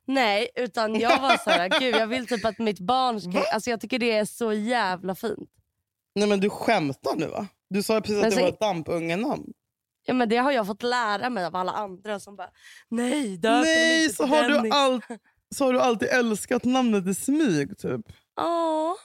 Nej, 0.05 0.49
utan 0.55 0.99
jag 0.99 1.19
var 1.21 1.37
så 1.37 1.49
här, 1.49 1.79
gud 1.79 1.95
jag 1.95 2.07
vill 2.07 2.27
typ 2.27 2.45
att 2.45 2.59
mitt 2.59 2.79
barn 2.79 3.21
ska... 3.21 3.43
Alltså 3.53 3.69
jag 3.69 3.81
tycker 3.81 3.99
det 3.99 4.11
är 4.11 4.25
så 4.25 4.53
jävla 4.53 5.15
fint. 5.15 5.49
Nej, 6.15 6.27
men 6.27 6.39
du 6.39 6.49
skämtar 6.49 7.15
nu 7.15 7.27
va? 7.27 7.47
Du 7.69 7.83
sa 7.83 8.01
precis 8.01 8.15
Men 8.15 8.23
att 8.25 8.29
det 8.29 8.35
så- 8.35 8.41
var 8.41 8.49
ett 8.49 8.59
dampungenamn. 8.59 9.53
Ja, 10.05 10.13
men 10.13 10.29
det 10.29 10.37
har 10.37 10.51
jag 10.51 10.67
fått 10.67 10.83
lära 10.83 11.29
mig 11.29 11.45
av 11.45 11.55
alla 11.55 11.71
andra 11.71 12.19
som 12.19 12.35
bara, 12.35 12.49
nej 12.89 13.37
döp 13.37 13.65
Nej, 13.65 14.03
inte 14.03 14.15
så 14.15 14.25
har, 14.25 14.43
du 14.43 14.53
Dennis." 14.53 14.73
all, 14.73 15.01
så 15.55 15.65
har 15.65 15.73
du 15.73 15.79
alltid 15.81 16.07
älskat 16.09 16.63
namnet 16.63 17.07
i 17.07 17.13
smyg 17.15 17.77
typ. 17.77 18.01
Ja. 18.35 18.95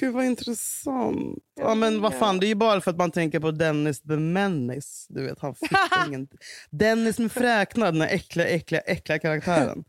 Gud 0.00 0.14
vad 0.14 0.24
intressant. 0.24 1.38
Ja, 1.60 1.74
men 1.74 2.00
vad 2.00 2.14
fan, 2.14 2.40
det 2.40 2.46
är 2.46 2.48
ju 2.48 2.54
bara 2.54 2.80
för 2.80 2.90
att 2.90 2.96
man 2.96 3.10
tänker 3.10 3.40
på 3.40 3.50
Dennis 3.50 4.00
the 4.02 4.16
Menace. 4.16 5.06
Du 5.08 5.26
vet, 5.26 5.38
han 5.40 5.54
fick 5.54 5.70
ingen... 6.08 6.28
Dennis 6.70 7.18
med 7.18 7.32
fräknad, 7.32 7.94
den 7.94 8.02
äckliga, 8.02 8.46
äckliga, 8.46 8.80
äckliga 8.80 9.18
karaktären. 9.18 9.84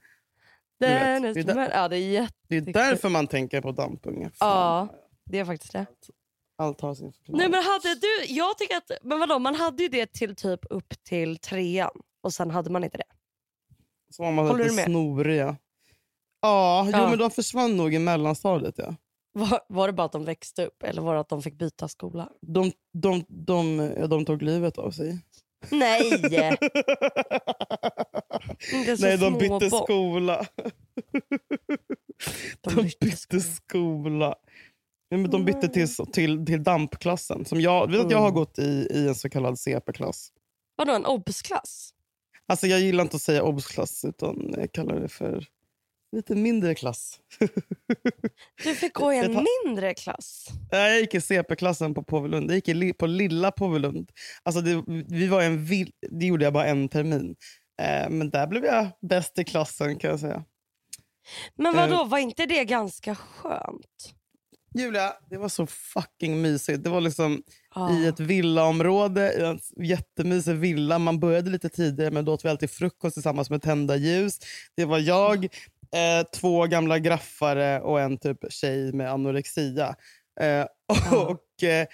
Det 0.79 0.86
är 0.86 1.20
där- 1.44 1.55
men, 1.55 1.70
ja 1.74 1.88
det 1.88 1.98
är. 1.98 2.29
Det 2.48 2.58
är 2.58 2.62
därför 2.62 3.10
man 3.10 3.27
tänker 3.27 3.62
på 3.62 3.72
dampunge. 3.72 4.32
Ja, 4.39 4.88
det 5.25 5.39
är 5.39 5.46
faktiskt 5.46 5.74
det. 5.74 5.86
Allt 6.58 6.82
har 6.82 6.96
sin 6.96 7.13
förklaring. 7.13 7.38
Nej 7.38 7.50
men 7.50 7.63
hade 7.63 7.96
du, 7.96 8.34
jag 8.34 8.58
tycker 8.58 8.77
att, 8.77 8.91
men 9.03 9.20
vadå, 9.20 9.39
man 9.39 9.55
hade 9.55 9.84
ju 9.84 9.89
det 9.89 10.13
till 10.13 10.36
typ 10.36 10.60
upp 10.70 11.03
till 11.03 11.38
trean 11.38 11.91
och 12.24 12.34
sen 12.34 12.51
hade 12.51 12.70
man 12.70 12.84
inte 12.84 12.98
det. 12.98 13.03
Så 14.12 14.24
var 14.24 14.32
man 14.32 14.48
Håller 14.48 14.63
lite 14.70 14.84
snoriga. 14.84 15.58
Ja, 16.41 16.84
jo, 16.86 16.91
Ja. 16.91 17.10
men 17.10 17.20
de 17.20 17.32
försvann 17.32 17.77
nog 17.77 17.94
i 17.94 18.00
mellanstadiet. 18.00 18.75
Ja. 18.77 18.96
Var, 19.34 19.60
var 19.70 19.88
det 19.88 19.94
bara 19.94 20.03
att 20.05 20.12
de 20.12 20.25
växte 20.25 20.65
upp 20.65 20.84
eller 20.84 21.01
var 21.01 21.13
det 21.13 21.20
att 21.20 21.29
de 21.29 21.41
fick 21.41 21.53
byta 21.53 21.88
skola? 21.88 22.29
De, 22.41 22.72
de, 22.94 23.25
de, 23.27 23.79
ja, 23.98 24.08
de 24.08 24.25
tog 24.25 24.41
livet 24.41 24.77
av 24.77 24.91
sig. 24.91 25.20
Nej! 25.72 26.14
Inte 28.74 28.98
så 28.98 29.06
Nej, 29.06 29.18
de 29.18 29.30
små 29.30 29.38
bytte 29.40 29.70
barn. 29.70 29.84
skola. 29.84 30.46
De 32.62 32.76
De 32.76 32.82
bytte 33.02 33.40
skola. 33.42 34.36
Ja, 35.10 35.18
men 35.18 35.32
de 35.32 35.46
bytte 35.46 35.68
till, 35.68 35.88
till, 36.14 36.46
till 36.46 36.64
dampklassen. 36.64 37.46
Som 37.46 37.62
jag, 37.62 37.92
vet 37.92 38.02
att 38.06 38.12
jag 38.12 38.18
har 38.18 38.28
Mm. 38.28 38.36
gått 38.36 38.60
i, 38.60 38.88
i 38.92 39.08
en 39.08 39.16
så 39.16 39.30
kallad 39.30 39.60
CP-klass. 39.60 40.30
Vadå 40.76 40.94
en 40.94 41.06
obs-klass? 41.06 41.90
Alltså 42.48 42.68
jag 42.68 42.80
gillar 42.80 43.02
inte 43.04 43.16
att 43.16 43.22
säga 43.22 43.44
obs-klass 43.44 44.06
utan 44.06 44.54
jag 44.58 44.72
kallar 44.72 45.00
det 45.00 45.08
för 45.08 45.46
lite 46.16 46.36
mindre 46.36 46.76
klass. 46.76 47.20
Du 48.64 48.76
fick 48.76 48.94
gå 48.94 49.14
i 49.14 49.18
en 49.18 49.46
mindre 49.66 49.94
klass. 49.94 50.48
Nej, 50.72 50.92
Jag 50.92 51.00
gick 51.02 51.14
i 51.14 51.22
CP-klassen 51.22 51.94
på 51.94 52.04
Påvelund. 52.04 52.52
Jag 52.52 52.68
gick 52.68 52.98
på 52.98 53.08
lilla 53.08 53.52
Påvelund. 53.52 54.12
Alltså 54.44 54.62
det, 54.62 54.84
vi 55.08 55.28
var 55.28 55.42
en 55.42 55.66
vill, 55.66 55.92
det 56.12 56.26
gjorde 56.26 56.44
jag 56.44 56.54
bara 56.54 56.66
en 56.66 56.90
termin. 56.90 57.36
Eh, 57.82 58.10
men 58.10 58.30
där 58.30 58.48
blev 58.48 58.66
jag 58.66 58.88
bäst 59.10 59.40
i 59.40 59.44
klassen 59.44 59.98
kan 60.00 60.10
jag 60.10 60.20
säga. 60.20 60.44
Men 61.58 61.76
Eh. 61.76 61.82
vadå, 61.90 62.04
var 62.04 62.18
inte 62.18 62.46
det 62.46 62.66
ganska 62.66 63.16
skönt? 63.16 64.12
Julia, 64.78 65.14
det 65.30 65.38
var 65.38 65.50
så 65.50 65.68
fucking 65.68 66.42
mysigt. 66.42 66.84
Det 66.84 66.90
var 66.90 67.02
liksom 67.02 67.44
Ja. 67.76 67.92
i 68.00 68.08
ett 68.08 68.20
villaområde, 68.20 69.34
i 69.34 69.42
en 69.42 69.60
jättemysig 69.86 70.54
villa. 70.56 71.00
Man 71.00 71.20
började 71.20 71.50
lite 71.50 71.70
tidigare, 71.70 72.12
men 72.12 72.26
då 72.26 72.34
åt 72.34 72.46
vi 72.46 72.50
alltid 72.50 72.70
frukost 72.72 73.14
tillsammans 73.14 73.50
med 73.50 73.62
tända 73.62 73.96
ljus. 73.96 74.40
Det 74.78 74.86
var 74.86 75.00
jag, 75.00 75.48
eh, 75.96 76.25
två 76.34 76.66
gamla 76.66 77.00
graffare 77.00 77.82
och 77.82 78.00
en 78.02 78.18
typ 78.18 78.38
tjej 78.50 78.94
med 78.94 79.12
anorexia. 79.12 79.96
Eh, 80.42 80.66
och 81.18 81.64
eh, 81.64 81.88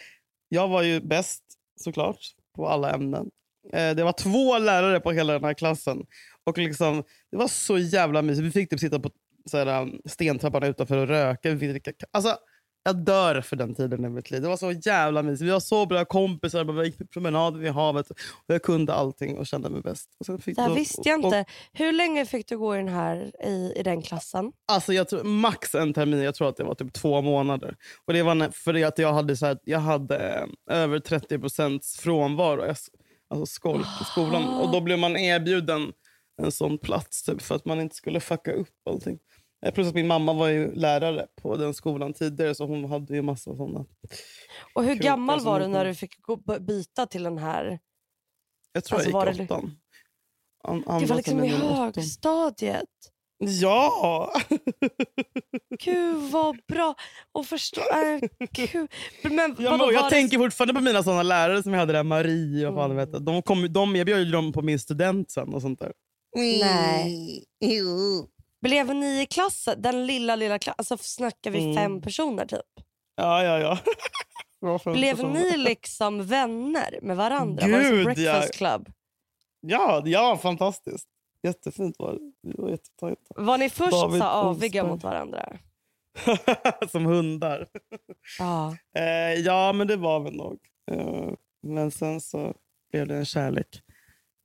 Jag 0.49 0.67
var 0.67 0.81
ju 0.81 0.99
bäst 1.01 1.43
såklart 1.79 2.19
på 2.55 2.67
alla 2.67 2.91
ämnen. 2.91 3.29
Eh, 3.73 3.95
det 3.95 4.03
var 4.03 4.13
två 4.13 4.57
lärare 4.59 4.99
på 4.99 5.11
hela 5.11 5.33
den 5.33 5.43
här 5.43 5.53
klassen. 5.53 6.05
Och 6.43 6.57
liksom, 6.57 7.03
Det 7.31 7.37
var 7.37 7.47
så 7.47 7.77
jävla 7.77 8.21
mysigt. 8.21 8.45
Vi 8.45 8.51
fick 8.51 8.69
typ 8.69 8.79
sitta 8.79 8.99
på 8.99 9.09
så 9.45 9.57
här, 9.57 9.81
um, 9.81 10.01
stentrappan 10.05 10.63
utanför 10.63 10.97
och 10.97 11.07
röka. 11.07 11.49
Vi 11.49 11.59
fick 11.59 11.69
dricka, 11.69 12.05
alltså, 12.11 12.37
jag 12.83 12.95
dör 13.05 13.41
för 13.41 13.55
den 13.55 13.75
tiden 13.75 14.05
i 14.05 14.09
mitt 14.09 14.31
liv. 14.31 14.41
Det 14.41 14.47
var 14.47 14.57
så 14.57 14.71
jävla 14.71 15.23
mysigt. 15.23 15.41
Vi 15.41 15.49
var 15.49 15.59
så 15.59 15.85
bra 15.85 16.05
kompisar. 16.05 16.63
Vi 16.63 16.85
gick 16.85 17.09
promenader 17.11 17.59
vid 17.59 17.71
havet. 17.71 18.11
Jag 18.47 18.63
kunde 18.63 18.93
allting 18.93 19.37
och 19.37 19.47
kände 19.47 19.69
mig 19.69 19.81
bäst. 19.81 20.09
Det 20.27 20.57
här 20.57 20.67
då- 20.67 20.73
visste 20.73 21.09
jag 21.09 21.19
och- 21.19 21.25
inte. 21.25 21.45
Hur 21.73 21.91
länge 21.91 22.25
fick 22.25 22.47
du 22.47 22.57
gå 22.57 22.75
i 22.75 22.77
den 22.77 22.87
här 22.87 23.31
i, 23.45 23.73
i 23.75 23.83
den 23.83 24.01
klassen? 24.01 24.51
Alltså 24.71 24.93
jag 24.93 25.09
tror, 25.09 25.23
max 25.23 25.75
en 25.75 25.93
termin, 25.93 26.21
jag 26.21 26.35
tror 26.35 26.49
att 26.49 26.57
det 26.57 26.63
var 26.63 26.75
typ 26.75 26.93
två 26.93 27.21
månader. 27.21 27.75
Och 28.05 28.13
Det 28.13 28.23
var 28.23 28.51
för 28.51 28.83
att 28.83 28.97
jag 28.97 29.13
hade, 29.13 29.37
så 29.37 29.45
här, 29.45 29.57
jag 29.63 29.79
hade 29.79 30.17
eh, 30.69 30.77
över 30.77 30.99
30 30.99 31.39
procents 31.39 31.97
frånvaro, 31.99 32.65
jag 32.65 32.75
alltså 33.29 33.45
skolk 33.45 33.87
i 34.01 34.03
skolan. 34.05 34.47
Och 34.47 34.71
Då 34.71 34.81
blev 34.81 34.99
man 34.99 35.17
erbjuden 35.17 35.91
en 36.41 36.51
sån 36.51 36.77
plats 36.77 37.23
typ, 37.23 37.41
för 37.41 37.55
att 37.55 37.65
man 37.65 37.81
inte 37.81 37.95
skulle 37.95 38.19
fucka 38.19 38.51
upp 38.53 38.67
allting. 38.89 39.19
Eh, 39.65 39.73
Plus 39.73 39.87
att 39.87 39.95
min 39.95 40.07
mamma 40.07 40.33
var 40.33 40.47
ju 40.47 40.75
lärare 40.75 41.27
på 41.41 41.57
den 41.57 41.73
skolan 41.73 42.13
tidigare 42.13 42.55
så 42.55 42.65
hon 42.65 42.85
hade 42.85 43.15
ju 43.15 43.21
massa 43.21 43.55
såna. 43.55 43.85
Och 44.73 44.83
hur 44.83 44.95
gammal 44.95 45.39
var 45.39 45.59
du 45.59 45.67
när 45.67 45.85
du 45.85 45.95
fick 45.95 46.11
byta 46.59 47.05
till 47.05 47.23
den 47.23 47.37
här? 47.37 47.79
Jag 48.73 48.83
tror 48.83 48.97
Alltså, 48.99 49.11
jag 49.11 49.25
det 49.27 49.31
gick 49.31 49.51
åttan. 49.51 49.77
An, 50.63 50.83
Det 50.99 51.05
var 51.05 51.15
liksom 51.15 51.43
i 51.43 51.47
högstadiet. 51.49 52.87
Ja! 53.61 54.33
Gud 55.79 56.17
vad 56.31 56.57
bra. 56.67 56.95
Och 57.31 57.45
förstå, 57.45 57.81
äh, 57.81 58.29
gud. 58.51 58.89
Men 59.23 59.55
Jag, 59.59 59.71
vadå, 59.71 59.91
jag 59.93 60.01
var 60.01 60.09
det- 60.09 60.15
tänker 60.15 60.37
fortfarande 60.37 60.73
på 60.73 60.81
mina 60.81 61.03
såna 61.03 61.23
lärare 61.23 61.63
som 61.63 61.73
jag 61.73 61.79
hade 61.79 61.93
där, 61.93 62.03
Marie 62.03 62.67
och 62.67 62.75
fan 62.75 62.91
Mm. 62.91 62.97
vet 62.97 63.09
jag. 63.13 63.23
De, 63.25 63.41
kom, 63.41 63.73
de 63.73 63.95
erbjöd 63.95 64.19
ju 64.25 64.31
dem 64.31 64.51
på 64.53 64.61
min 64.61 64.79
student 64.79 65.31
sen 65.31 65.53
och 65.53 65.61
sånt 65.61 65.79
där. 65.79 65.93
Nej. 66.37 67.45
Blev 68.61 68.95
ni 68.95 69.21
i 69.21 69.25
klassen, 69.25 69.81
den 69.81 70.05
lilla 70.05 70.35
lilla 70.35 70.59
klassen, 70.59 70.75
alltså 70.77 70.97
snackar 70.97 71.51
vi 71.51 71.63
Mm. 71.63 71.75
fem 71.75 72.01
personer 72.01 72.45
typ? 72.45 72.85
Ja, 73.15 73.43
ja, 73.43 73.59
ja. 73.59 73.77
Blev 74.93 75.15
för- 75.17 75.27
ni 75.29 75.57
liksom 75.57 76.23
vänner 76.25 76.99
med 77.01 77.17
varandra? 77.17 77.67
var 77.67 77.77
det 77.77 77.89
Gud, 77.89 78.05
breakfast 78.05 78.49
ja. 78.53 78.57
club? 78.57 78.91
Ja, 79.61 80.01
ja, 80.05 80.37
fantastiskt. 80.41 81.07
Jättefint 81.43 81.95
var 81.99 82.13
det. 82.13 82.49
det 82.51 82.61
var 82.61 82.69
jättetajt. 82.69 83.19
Var 83.35 83.57
ni 83.57 83.69
först 83.69 83.91
David 83.91 84.21
så 84.21 84.27
aviga 84.27 84.83
mot 84.83 85.03
varandra? 85.03 85.57
Som 86.91 87.05
hundar. 87.05 87.67
Ja. 88.39 88.75
Eh, 88.97 89.33
ja, 89.39 89.73
men 89.73 89.87
det 89.87 89.95
var 89.95 90.19
vi 90.19 90.31
nog. 90.31 90.59
Eh, 90.91 91.29
men 91.63 91.91
sen 91.91 92.21
så 92.21 92.53
blev 92.91 93.07
det 93.07 93.15
en 93.15 93.25
kärlek 93.25 93.81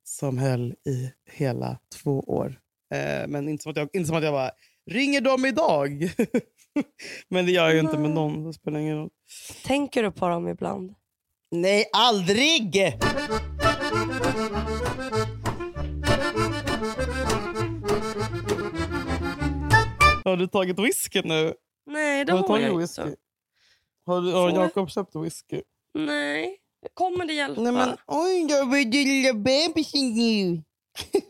som 0.03 0.37
höll 0.37 0.71
i 0.71 1.11
hela 1.31 1.79
två 2.03 2.19
år. 2.19 2.59
Eh, 2.93 3.27
men 3.27 3.49
inte 3.49 3.63
som, 3.63 3.69
att 3.69 3.77
jag, 3.77 3.89
inte 3.93 4.07
som 4.07 4.17
att 4.17 4.23
jag 4.23 4.33
bara, 4.33 4.51
ringer 4.91 5.21
dem 5.21 5.45
idag? 5.45 5.89
men 7.29 7.45
det 7.45 7.51
gör 7.51 7.65
jag 7.65 7.73
ju 7.73 7.79
inte 7.79 7.97
med 7.97 8.11
någon. 8.11 8.43
Det 8.43 8.53
spelar 8.53 8.79
ingen 8.79 8.97
roll. 8.97 9.09
Tänker 9.65 10.03
du 10.03 10.11
på 10.11 10.27
dem 10.27 10.47
ibland? 10.47 10.93
Nej, 11.51 11.85
aldrig! 11.93 12.97
Har 20.25 20.37
du 20.37 20.47
tagit 20.47 20.79
whisky 20.79 21.21
nu? 21.21 21.53
Nej, 21.85 22.25
det 22.25 22.31
har 22.31 22.47
har, 22.47 22.59
jag 22.59 22.77
whisky? 22.77 23.01
inte. 23.01 23.15
Har, 24.05 24.21
du- 24.21 24.31
har? 24.31 24.49
Jakob 24.49 24.91
köpt 24.91 25.15
whisky? 25.15 25.61
Nej. 25.93 26.57
Kommer 26.93 27.25
det 27.25 27.33
hjälpa? 27.33 27.61
Nej 27.61 27.71
men 27.71 27.97
oj, 28.07 28.47
jag 28.49 28.71
vill 28.71 28.89
lilla 28.89 29.33
bebisen 29.33 30.13
nu. 30.13 30.63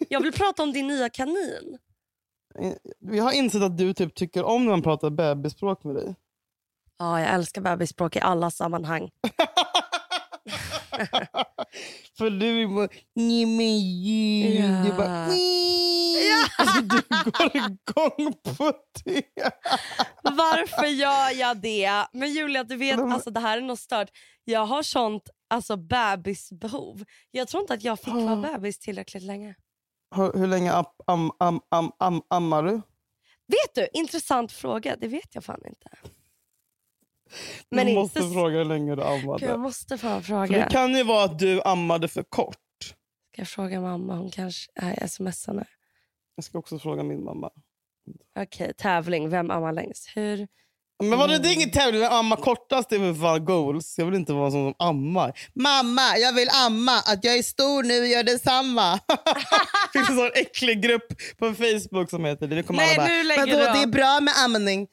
Jag 0.09 0.21
vill 0.21 0.33
prata 0.33 0.63
om 0.63 0.74
din 0.74 0.88
nya 0.88 1.09
kanin. 1.09 1.77
Vi 3.00 3.19
har 3.19 3.31
insett 3.31 3.62
att 3.62 3.77
du 3.77 3.93
typ 3.93 4.15
tycker 4.15 4.43
om 4.43 4.63
när 4.65 4.71
man 4.71 4.81
pratar 4.81 5.09
bebisspråk 5.09 5.83
med 5.83 5.95
dig. 5.95 6.15
Ja, 7.00 7.19
jag 7.19 7.29
älskar 7.29 7.62
bebisspråk 7.62 8.15
i 8.15 8.19
alla 8.19 8.51
sammanhang. 8.51 9.09
För 12.17 12.29
du 12.29 12.62
är 12.63 12.67
bara... 12.67 12.88
Nej 13.15 13.45
men 13.45 13.79
ju. 13.79 14.59
Ja. 14.59 14.67
Du 14.83 14.89
bara... 14.97 15.27
"Nej." 15.27 15.57
Alltså, 16.57 16.81
du 16.81 17.01
går 17.31 17.55
igång 17.55 18.33
på 18.57 18.71
det. 19.03 19.24
Varför 20.24 20.86
gör 20.86 21.39
jag 21.39 21.57
det? 21.57 22.05
Men 22.12 22.33
Julia, 22.33 22.63
du 22.63 22.75
vet, 22.75 23.00
alltså, 23.00 23.29
det 23.31 23.39
här 23.39 23.57
är 23.57 23.62
något 23.62 23.79
stört. 23.79 24.09
Jag 24.43 24.65
har 24.65 24.83
sånt 24.83 25.24
alltså, 25.50 25.77
bebisbehov. 25.77 27.03
Jag 27.31 27.47
tror 27.47 27.62
inte 27.62 27.74
att 27.74 27.83
jag 27.83 28.00
fick 28.00 28.13
vara 28.13 28.36
bebis 28.36 28.79
tillräckligt 28.79 29.24
länge. 29.24 29.55
Hur, 30.15 30.33
hur 30.33 30.47
länge 30.47 30.71
am, 30.71 30.86
am, 31.07 31.31
am, 31.39 31.59
am, 31.69 31.91
am, 32.00 32.21
ammar 32.29 32.63
du? 32.63 32.71
Vet 33.47 33.75
du, 33.75 33.88
intressant 34.00 34.51
fråga. 34.51 34.95
Det 35.00 35.07
vet 35.07 35.36
jag 35.36 35.43
fan 35.43 35.62
inte. 35.67 35.89
Men 37.69 37.86
du 37.86 37.91
inte 37.91 38.00
måste 38.01 38.19
s- 38.19 38.34
fråga 38.34 38.57
hur 38.57 38.65
länge 38.65 38.96
du 38.96 39.03
ammade. 39.03 39.39
Gud, 39.39 39.50
jag 39.50 39.60
måste 39.60 39.98
fan 39.98 40.24
För 40.24 40.41
det 40.41 40.48
fråga. 40.48 40.69
kan 40.69 40.96
ju 40.96 41.03
vara 41.03 41.24
att 41.24 41.39
du 41.39 41.62
ammade 41.65 42.07
för 42.07 42.24
kort. 42.24 42.55
Ska 43.34 43.41
jag 43.41 43.48
fråga 43.48 43.81
mamma? 43.81 44.15
Hon 44.15 44.31
kanske 44.31 44.72
är 44.75 45.07
smsar 45.07 45.53
nu. 45.53 45.65
Jag 46.36 46.43
ska 46.46 46.57
också 46.60 46.79
fråga 46.79 47.03
min 47.03 47.24
mamma. 47.24 47.50
Okej, 48.39 48.74
tävling. 48.77 49.29
Vem 49.29 49.51
ammar 49.51 49.72
längst? 49.74 50.10
Hur? 50.15 50.48
Men 51.03 51.19
vad 51.19 51.29
det, 51.29 51.38
det 51.38 51.50
är 51.50 51.53
ingen 51.53 51.72
tävling. 51.72 52.03
att 52.03 52.12
Amma 52.12 52.36
kortast 52.36 52.91
är 52.91 53.00
väl 53.24 53.39
goals. 53.39 53.98
Jag 53.98 54.05
vill 54.05 54.15
inte 54.15 54.34
vara 54.34 54.46
en 54.46 54.51
sån 54.51 54.74
som 54.74 54.88
ammar. 54.88 55.39
Mamma, 55.53 56.17
jag 56.17 56.34
vill 56.34 56.48
amma. 56.65 56.98
Att 57.05 57.24
jag 57.24 57.38
är 57.38 57.43
stor 57.43 57.84
nu 57.84 57.93
gör 58.07 58.24
detsamma. 58.24 58.93
det 59.07 60.00
finns 60.00 60.10
en 60.10 60.15
sån 60.17 60.31
äcklig 60.36 60.81
grupp 60.81 61.07
på 61.38 61.53
Facebook 61.53 62.10
som 62.10 62.25
heter 62.25 62.48
det. 62.48 62.55
Nu 62.55 62.63
kommer 62.63 62.79
Nej, 62.79 62.93
alla 62.96 63.03
bara, 63.03 63.13
nu 63.13 63.24
lägger 63.24 63.46
"Vadå, 63.46 63.57
du 63.57 63.67
av." 63.69 63.75
det 63.75 63.81
är 63.81 63.88
bra 63.88 64.19
med 64.22 64.34
amning. 64.46 64.88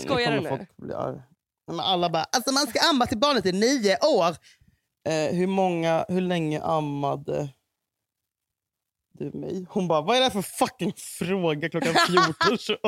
Skojar 0.00 0.32
du 0.32 0.40
nu? 0.40 0.48
folk 0.48 0.76
bli 0.76 0.94
arga. 0.94 1.22
Men 1.68 1.80
alla 1.80 2.10
bara, 2.10 2.24
alltså 2.24 2.52
man 2.52 2.66
ska 2.66 2.80
amma 2.90 3.06
till 3.06 3.18
barnet 3.18 3.46
i 3.46 3.52
nio 3.52 3.96
år. 3.98 4.36
Eh, 5.08 5.34
hur, 5.36 5.46
många, 5.46 6.04
hur 6.08 6.20
länge 6.20 6.62
ammade 6.62 7.48
du 9.12 9.30
mig? 9.32 9.66
Hon 9.70 9.88
bara, 9.88 10.00
vad 10.00 10.16
är 10.16 10.20
det 10.20 10.24
här 10.24 10.30
för 10.30 10.42
fucking 10.42 10.92
fråga 10.96 11.68
klockan 11.70 11.92
14.28? 11.94 12.78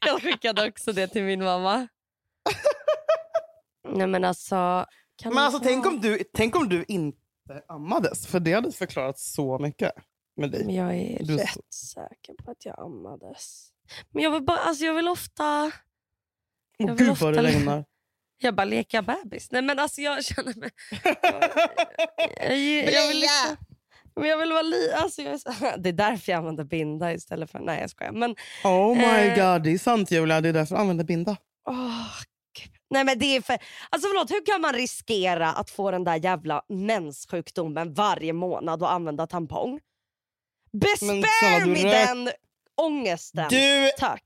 jag 0.06 0.22
skickade 0.22 0.68
också 0.68 0.92
det 0.92 1.08
till 1.08 1.22
min 1.22 1.44
mamma. 1.44 1.88
Nej 3.88 4.06
men 4.06 4.24
alltså... 4.24 4.86
Kan 5.22 5.34
Men 5.34 5.44
alltså, 5.44 5.58
få- 5.58 5.64
tänk, 5.64 5.86
om 5.86 6.00
du, 6.00 6.24
tänk 6.34 6.56
om 6.56 6.68
du 6.68 6.84
inte 6.88 7.18
ammades. 7.68 8.26
För 8.26 8.40
det 8.40 8.52
hade 8.52 8.72
förklarat 8.72 9.18
så 9.18 9.58
mycket 9.58 9.92
med 10.36 10.50
dig. 10.50 10.64
Men 10.64 10.74
jag 10.74 10.94
är 10.96 11.24
Du 11.24 11.34
är 11.34 11.38
rätt 11.38 11.74
säker 11.74 12.34
på 12.44 12.50
att 12.50 12.64
jag 12.64 12.80
ammades. 12.80 13.69
Men 14.14 14.22
jag 14.22 14.30
vill, 14.30 14.42
bara, 14.42 14.58
alltså 14.58 14.84
jag 14.84 14.94
vill 14.94 15.08
ofta... 15.08 15.62
Åh 15.64 15.70
jag 16.78 16.86
vill 16.88 16.96
gud 16.96 17.10
ofta 17.10 17.24
vad 17.24 17.34
det 17.34 17.42
le- 17.42 17.48
regnar. 17.50 17.84
Jag 18.42 18.54
bara 18.54 18.64
leker 18.64 19.02
bebis. 19.02 19.50
Nej 19.50 19.62
men 19.62 19.78
alltså 19.78 20.00
jag 20.00 20.24
känner 20.24 20.54
mig... 20.60 20.70
Jag, 22.40 22.58
jag, 22.58 22.92
jag 22.92 23.08
vill 23.08 23.20
liksom, 23.20 23.56
men 24.16 24.28
jag 24.28 24.38
vill 24.38 24.52
vara 24.52 24.62
li, 24.62 24.92
alltså 24.92 25.22
jag 25.22 25.32
är 25.34 25.76
Det 25.82 25.88
är 25.88 25.92
därför 25.92 26.32
jag 26.32 26.38
använder 26.38 26.64
binda 26.64 27.12
istället 27.12 27.50
för... 27.50 27.58
Nej 27.58 27.80
jag 27.80 27.90
skojar. 27.90 28.12
Men, 28.12 28.36
oh 28.64 28.96
my 28.96 29.04
Eh. 29.04 29.52
god, 29.52 29.62
det 29.62 29.70
är 29.72 29.78
sant 29.78 30.10
Julia. 30.10 30.40
Det 30.40 30.48
är 30.48 30.52
därför 30.52 30.74
jag 30.74 30.80
använder 30.80 31.04
binda. 31.04 31.36
åh, 31.68 32.06
Gud. 32.58 32.72
Nej 32.90 33.04
men 33.04 33.18
det 33.18 33.36
är 33.36 33.40
för... 33.40 33.58
Alltså 33.90 34.08
förlåt, 34.08 34.30
hur 34.30 34.46
kan 34.46 34.60
man 34.60 34.72
riskera 34.74 35.48
att 35.52 35.70
få 35.70 35.90
den 35.90 36.04
där 36.04 36.16
jävla 36.24 36.62
menssjukdomen 36.68 37.94
varje 37.94 38.32
månad 38.32 38.82
och 38.82 38.92
använda 38.92 39.26
tampong? 39.26 39.80
Bespär 40.72 41.60
du 41.64 41.66
mig 41.70 41.82
den 41.84 42.30
ångesten. 42.84 43.46
Du, 43.50 43.90
Tack. 43.98 44.24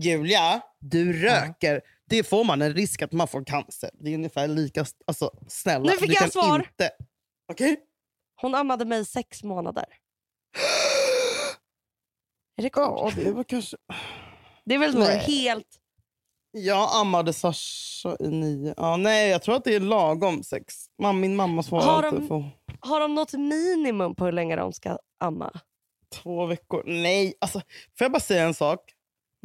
Julia, 0.00 0.60
du 0.80 1.12
röker. 1.12 1.80
Det 2.08 2.24
får 2.24 2.44
man 2.44 2.62
en 2.62 2.74
risk 2.74 3.02
att 3.02 3.12
man 3.12 3.28
får 3.28 3.44
cancer. 3.44 3.90
Det 3.94 4.10
är 4.10 4.14
ungefär 4.14 4.48
lika... 4.48 4.84
Alltså, 5.06 5.30
snälla. 5.48 5.84
Nu 5.90 5.96
fick 5.98 6.08
du 6.08 6.14
jag 6.14 6.32
svar. 6.32 6.58
Inte... 6.58 6.90
Okej? 7.52 7.76
Hon 8.40 8.54
ammade 8.54 8.84
mig 8.84 9.00
i 9.00 9.04
sex 9.04 9.42
månader. 9.42 9.84
Är 12.58 12.62
det 12.62 12.70
Ja, 12.76 12.86
kort? 13.00 13.14
det 13.16 13.32
var 13.32 13.44
kanske... 13.44 13.76
Det 14.64 14.74
är 14.74 14.78
väl 14.78 14.94
då 14.94 15.02
helt... 15.04 15.66
Jag 16.50 16.88
ammade 17.00 17.32
Sasha 17.32 18.16
i 18.20 18.28
nio. 18.28 18.74
Ja, 18.76 18.96
nej, 18.96 19.28
jag 19.30 19.42
tror 19.42 19.54
att 19.56 19.64
det 19.64 19.74
är 19.74 19.80
lagom 19.80 20.42
sex. 20.42 20.74
Min 21.14 21.36
mamma 21.36 21.56
Har 21.56 21.62
svarade 21.62 22.10
de- 22.10 22.16
inte. 22.16 22.28
För 22.28 22.50
Har 22.80 23.00
de 23.00 23.14
något 23.14 23.32
minimum 23.32 24.14
på 24.14 24.24
hur 24.24 24.32
länge 24.32 24.56
de 24.56 24.72
ska 24.72 24.98
amma? 25.24 25.60
Två 26.14 26.46
veckor. 26.46 26.82
Nej, 26.86 27.34
alltså, 27.40 27.58
får 27.98 28.04
jag 28.04 28.12
bara 28.12 28.20
säga 28.20 28.42
en 28.44 28.54
sak? 28.54 28.80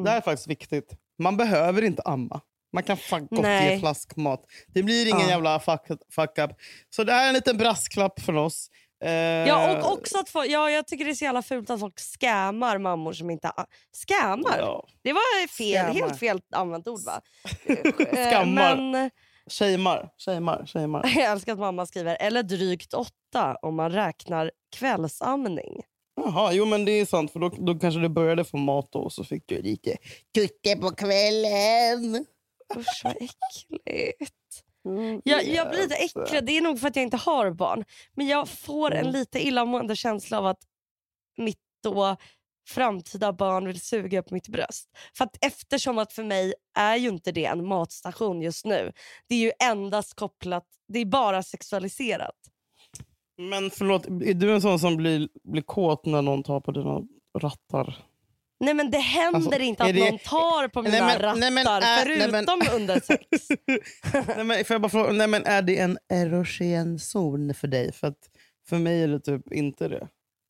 Det 0.03 0.09
här 0.09 0.17
är 0.17 0.21
faktiskt 0.21 0.47
viktigt. 0.47 0.93
Man 1.19 1.37
behöver 1.37 1.81
inte 1.81 2.01
amma. 2.05 2.41
Man 2.73 2.83
kan 2.83 2.97
fuck 2.97 3.29
gott 3.29 3.41
Nej. 3.41 3.73
ge 3.73 3.79
flaskmat. 3.79 4.45
Det 4.67 4.83
blir 4.83 5.05
ingen 5.07 5.19
Ja. 5.21 5.29
jävla 5.29 5.59
fuck, 5.59 5.81
fuck 6.11 6.37
up. 6.37 6.51
Så 6.89 7.03
det 7.03 7.13
här 7.13 7.23
är 7.23 7.27
en 7.27 7.33
liten 7.33 7.57
brasklapp 7.57 8.21
från 8.21 8.37
oss. 8.37 8.69
Eh, 9.03 9.11
Ja, 9.11 9.77
och 9.81 9.93
också 9.93 10.17
att 10.19 10.29
få, 10.29 10.45
ja, 10.47 10.69
jag 10.69 10.87
tycker 10.87 11.05
det 11.05 11.11
är 11.11 11.15
så 11.15 11.23
jävla 11.25 11.41
fult 11.41 11.69
att 11.69 11.79
folk 11.79 11.99
scammar 11.99 12.77
mammor 12.77 13.13
som 13.13 13.29
inte... 13.29 13.51
Scammar? 13.91 14.57
ja. 14.59 14.87
Det 15.01 15.13
var 15.13 15.47
fel, 15.47 15.73
Scammar. 15.85 15.93
helt 15.93 16.19
fel 16.19 16.41
använt 16.51 16.87
ord 16.87 16.99
va? 17.05 17.21
Eh, 17.65 18.29
Skammar. 18.31 18.75
Men 18.75 19.09
Shamear, 19.49 20.09
shamear, 20.17 20.65
shamear. 20.65 21.05
jag 21.15 21.31
älskar 21.31 21.53
att 21.53 21.59
mamma 21.59 21.85
skriver 21.85 22.17
eller 22.19 22.43
drygt 22.43 22.93
åtta 22.93 23.55
om 23.61 23.75
man 23.75 23.91
räknar 23.91 24.51
kvällsamning. 24.75 25.81
Jaha, 26.15 26.53
jo 26.53 26.65
men 26.65 26.85
det 26.85 26.91
är 26.91 27.05
sant. 27.05 27.31
För 27.31 27.39
då, 27.39 27.49
då 27.49 27.75
kanske 27.79 27.99
du 27.99 28.09
började 28.09 28.43
få 28.43 28.57
mat 28.57 28.91
då 28.91 28.99
och 28.99 29.13
så 29.13 29.23
fick 29.23 29.43
du 29.47 29.61
lite 29.61 29.97
kutte 30.33 30.75
på 30.75 30.91
kvällen. 30.91 32.25
Usch 32.77 33.01
vad 33.03 33.15
äckligt. 33.15 34.35
Mm, 34.85 35.21
Jag, 35.25 35.47
jag 35.47 35.69
blir 35.69 35.81
lite 35.81 35.95
äcklad. 35.95 36.45
Det 36.45 36.57
är 36.57 36.61
nog 36.61 36.79
för 36.79 36.87
att 36.87 36.95
jag 36.95 37.03
inte 37.03 37.17
har 37.17 37.51
barn. 37.51 37.83
Men 38.15 38.27
jag 38.27 38.49
får 38.49 38.91
en 38.91 38.99
Mm. 39.01 39.11
lite 39.13 39.47
illamående 39.47 39.95
känsla 39.95 40.37
av 40.37 40.45
att 40.45 40.61
mitt 41.37 41.57
då 41.83 42.15
framtida 42.67 43.33
barn 43.33 43.67
vill 43.67 43.81
suga 43.81 44.23
på 44.23 44.33
mitt 44.33 44.47
bröst. 44.47 44.89
För 45.17 45.25
att 45.25 45.37
eftersom 45.45 45.97
att 45.97 46.13
för 46.13 46.23
mig 46.23 46.53
är 46.77 46.95
ju 46.95 47.09
inte 47.09 47.31
det 47.31 47.45
en 47.45 47.65
matstation 47.67 48.41
just 48.41 48.65
nu. 48.65 48.91
Det 49.27 49.35
är 49.35 49.39
ju 49.39 49.51
endast 49.63 50.13
kopplat, 50.13 50.65
det 50.87 50.99
är 50.99 51.05
bara 51.05 51.43
sexualiserat. 51.43 52.35
Men 53.49 53.71
förlåt, 53.71 54.05
är 54.05 54.33
du 54.33 54.53
en 54.53 54.61
sån 54.61 54.79
som 54.79 54.97
blir, 54.97 55.29
blir 55.43 55.61
kåt 55.61 56.05
när 56.05 56.21
någon 56.21 56.43
tar 56.43 56.59
på 56.59 56.71
dina 56.71 57.01
rattar? 57.39 57.97
Nej 58.59 58.73
men 58.73 58.91
det 58.91 58.97
händer 58.97 59.35
Alltså, 59.37 59.59
inte 59.59 59.83
att 59.83 59.93
det- 59.93 60.09
någon 60.09 60.19
tar 60.19 60.67
på 60.67 60.81
Nej, 60.81 60.91
mina 60.91 61.05
men- 61.05 61.19
rattar 61.19 61.39
nej, 61.39 61.51
men, 61.51 61.67
äh, 61.67 61.79
nej, 61.79 62.17
men- 62.31 62.45
förutom 62.45 62.75
under 62.75 62.99
sex. 62.99 63.23
nej, 64.35 64.43
men, 64.45 64.65
får 64.65 64.73
jag 64.73 64.81
bara 64.81 64.89
fråga, 64.89 65.11
nej, 65.11 65.27
men 65.27 65.45
är 65.45 65.61
det 65.61 65.77
en 65.79 65.97
erogen 66.09 66.99
zon 66.99 67.53
för 67.53 67.67
dig? 67.67 67.91
För, 67.93 68.07
att, 68.07 68.17
för 68.69 68.77
mig 68.77 69.03
är 69.03 69.07
det 69.07 69.19
typ 69.19 69.53
inte 69.53 69.87
det. 69.87 70.07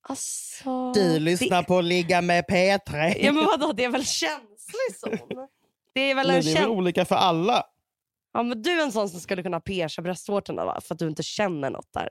Alltså, 0.10 0.92
Du 0.94 1.20
lyssnar 1.20 1.64
på 1.64 1.82
Ligga 1.82 2.22
med 2.22 2.46
P3. 2.46 2.92
Det, 2.92 3.20
ja 3.22 3.32
men 3.32 3.46
vadå, 3.46 3.74
det 3.74 3.84
är 3.84 3.90
väl 3.90 4.06
känslig 4.06 4.96
zon? 4.98 5.48
Det 5.94 6.02
är 6.12 6.16
väl 6.16 6.28
Nej, 6.28 6.38
en 6.38 6.44
det 6.46 6.52
är 6.52 6.62
väl 6.62 6.70
olika 6.70 7.06
för 7.06 7.16
alla? 7.16 7.64
Ja, 8.34 8.44
men 8.44 8.62
du 8.62 8.72
är 8.80 8.84
en 8.84 8.92
sån 8.92 9.10
som 9.10 9.20
skulle 9.20 9.44
kunna 9.44 9.60
pierca 9.60 10.02
bröstvårtorna 10.02 10.66
va? 10.66 10.82
för 10.84 10.96
att 10.96 11.00
du 11.00 11.08
inte 11.08 11.24
känner 11.24 11.70
något 11.70 11.94
där. 11.94 12.10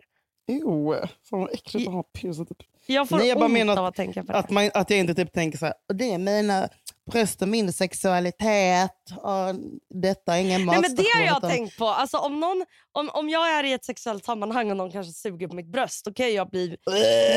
Jo, 0.51 0.95
fan 1.31 1.41
vad 1.41 1.51
äckligt 1.53 1.89
att 1.89 1.95
ha 1.95 2.03
piercat. 2.03 2.49
Jag 2.87 3.09
får 3.09 3.17
Nej, 3.17 3.29
jag 3.29 3.39
bara 3.39 3.49
menar 3.49 3.89
att 3.89 3.95
tänka 3.95 4.25
på 4.25 4.33
det. 4.33 4.39
Att, 4.39 4.51
man, 4.51 4.71
att 4.75 4.91
jag 4.91 4.99
inte 4.99 5.15
typ 5.15 5.33
tänker 5.33 5.59
så 5.59 5.67
här, 5.67 5.75
"Och 5.89 5.97
det 5.97 6.13
är 6.13 6.19
mina 6.19 6.69
bröst 7.11 7.43
och 7.43 7.49
min 7.49 7.73
sexualitet. 7.73 8.91
Och 9.17 9.55
detta 9.89 10.37
är 10.37 10.41
ingen 10.41 10.67
Nej, 10.67 10.81
men 10.81 10.95
det 10.95 11.07
har 11.15 11.23
jag 11.23 11.37
utan- 11.39 11.51
tänkt 11.51 11.79
på. 11.79 11.87
Alltså, 11.87 12.19
om, 12.19 12.41
någon, 12.41 12.65
om, 12.93 13.11
om 13.13 13.29
jag 13.29 13.51
är 13.59 13.65
i 13.65 13.73
ett 13.73 13.85
sexuellt 13.85 14.25
sammanhang 14.25 14.71
och 14.71 14.77
någon 14.77 14.91
kanske 14.91 15.13
suger 15.13 15.49
på 15.49 15.55
mitt 15.55 15.67
bröst, 15.67 16.05
då 16.05 16.13
kan 16.13 16.35
jag 16.35 16.51
bli 16.51 16.77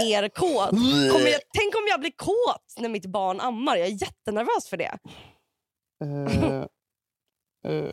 mer 0.04 0.30
kåt. 0.30 0.70
Kommer 1.12 1.28
jag, 1.32 1.42
tänk 1.54 1.76
om 1.76 1.88
jag 1.90 2.00
blir 2.00 2.12
kåt 2.16 2.76
när 2.80 2.90
mitt 2.90 3.06
barn 3.06 3.40
ammar. 3.40 3.78
Jag 3.78 3.88
är 3.88 4.02
jättenervös 4.02 4.68
för 4.70 4.78
det. 4.78 4.98
Eh, 6.04 6.66
eh, 7.72 7.92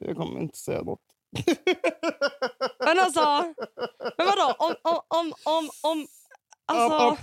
jag 0.00 0.16
kommer 0.16 0.40
inte 0.40 0.58
säga 0.58 0.82
något. 0.82 1.00
Men 2.88 2.98
alltså, 3.04 3.54
men 4.18 4.26
vadå? 4.26 4.54
Om, 4.58 4.74
om, 4.82 5.00
om, 5.08 5.32
om, 5.44 5.70
om 5.82 6.06
alltså, 6.72 7.16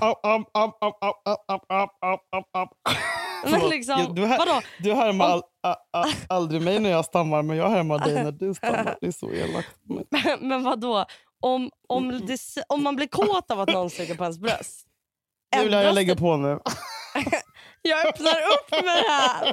men 3.52 3.70
liksom, 3.70 4.16
du, 4.16 4.26
här, 4.26 4.38
vadå? 4.38 4.62
du 4.80 4.94
härmar 4.94 5.26
all, 5.26 5.40
a, 5.68 5.76
a, 5.98 6.04
aldrig 6.30 6.62
mig 6.62 6.80
när 6.80 6.90
jag 6.90 7.06
stammar, 7.06 7.42
men 7.42 7.58
jag 7.58 7.70
härmar 7.70 8.00
dig 8.00 8.24
när 8.24 8.32
du 8.32 8.54
stammar. 8.54 8.98
Det 9.02 9.08
är 9.08 9.12
så 9.12 9.32
elakt. 9.32 9.68
Men- 9.84 10.40
Men 10.50 10.64
vadå? 10.64 11.06
Om, 11.42 11.70
om, 11.90 12.26
det, 12.28 12.40
om 12.70 12.84
man 12.84 12.96
blir 12.96 13.08
kåt 13.08 13.52
av 13.52 13.60
att 13.60 13.70
någon 13.70 13.90
suger 13.90 14.16
på 14.16 14.24
ens 14.24 14.40
bröst. 14.40 14.86
Julia, 15.62 15.84
jag 15.84 15.96
lägger 15.96 16.16
på 16.16 16.38
nu. 16.38 16.60
Jag 17.82 18.08
öppnar 18.08 18.32
upp 18.32 18.72
med 18.72 18.84
det 19.04 19.10
här. 19.10 19.52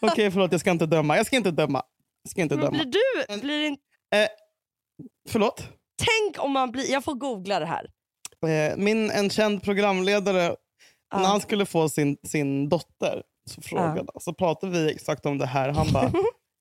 Okej, 0.00 0.30
förlåt. 0.30 0.52
Jag 0.52 0.60
ska 0.60 0.70
inte 0.70 0.86
döma. 0.86 1.16
Jag 1.16 1.26
ska 1.26 1.36
inte 1.36 1.50
döma. 1.50 1.82
Jag 2.22 2.30
ska 2.30 2.40
inte 2.42 2.54
Men 2.56 2.64
döma. 2.64 2.70
blir 2.84 2.92
du... 3.28 3.40
Blir 3.40 3.66
inte, 3.66 3.82
Förlåt? 5.28 5.68
tänk 5.98 6.44
om 6.44 6.52
man 6.52 6.70
blir... 6.72 6.90
Jag 6.92 7.04
får 7.04 7.14
googla 7.14 7.58
det 7.60 7.66
här. 7.66 7.90
Eh, 8.46 8.76
min, 8.76 9.10
en 9.10 9.30
känd 9.30 9.62
programledare, 9.62 10.56
när 11.14 11.24
han 11.24 11.40
skulle 11.40 11.66
få 11.66 11.88
sin, 11.88 12.16
sin 12.26 12.68
dotter, 12.68 13.22
så, 13.50 13.62
frågade, 13.62 14.06
så 14.20 14.34
pratade 14.34 14.72
vi 14.72 14.92
exakt 14.92 15.26
om 15.26 15.38
det 15.38 15.46
här. 15.46 15.68
Han 15.68 15.92
bara, 15.92 16.12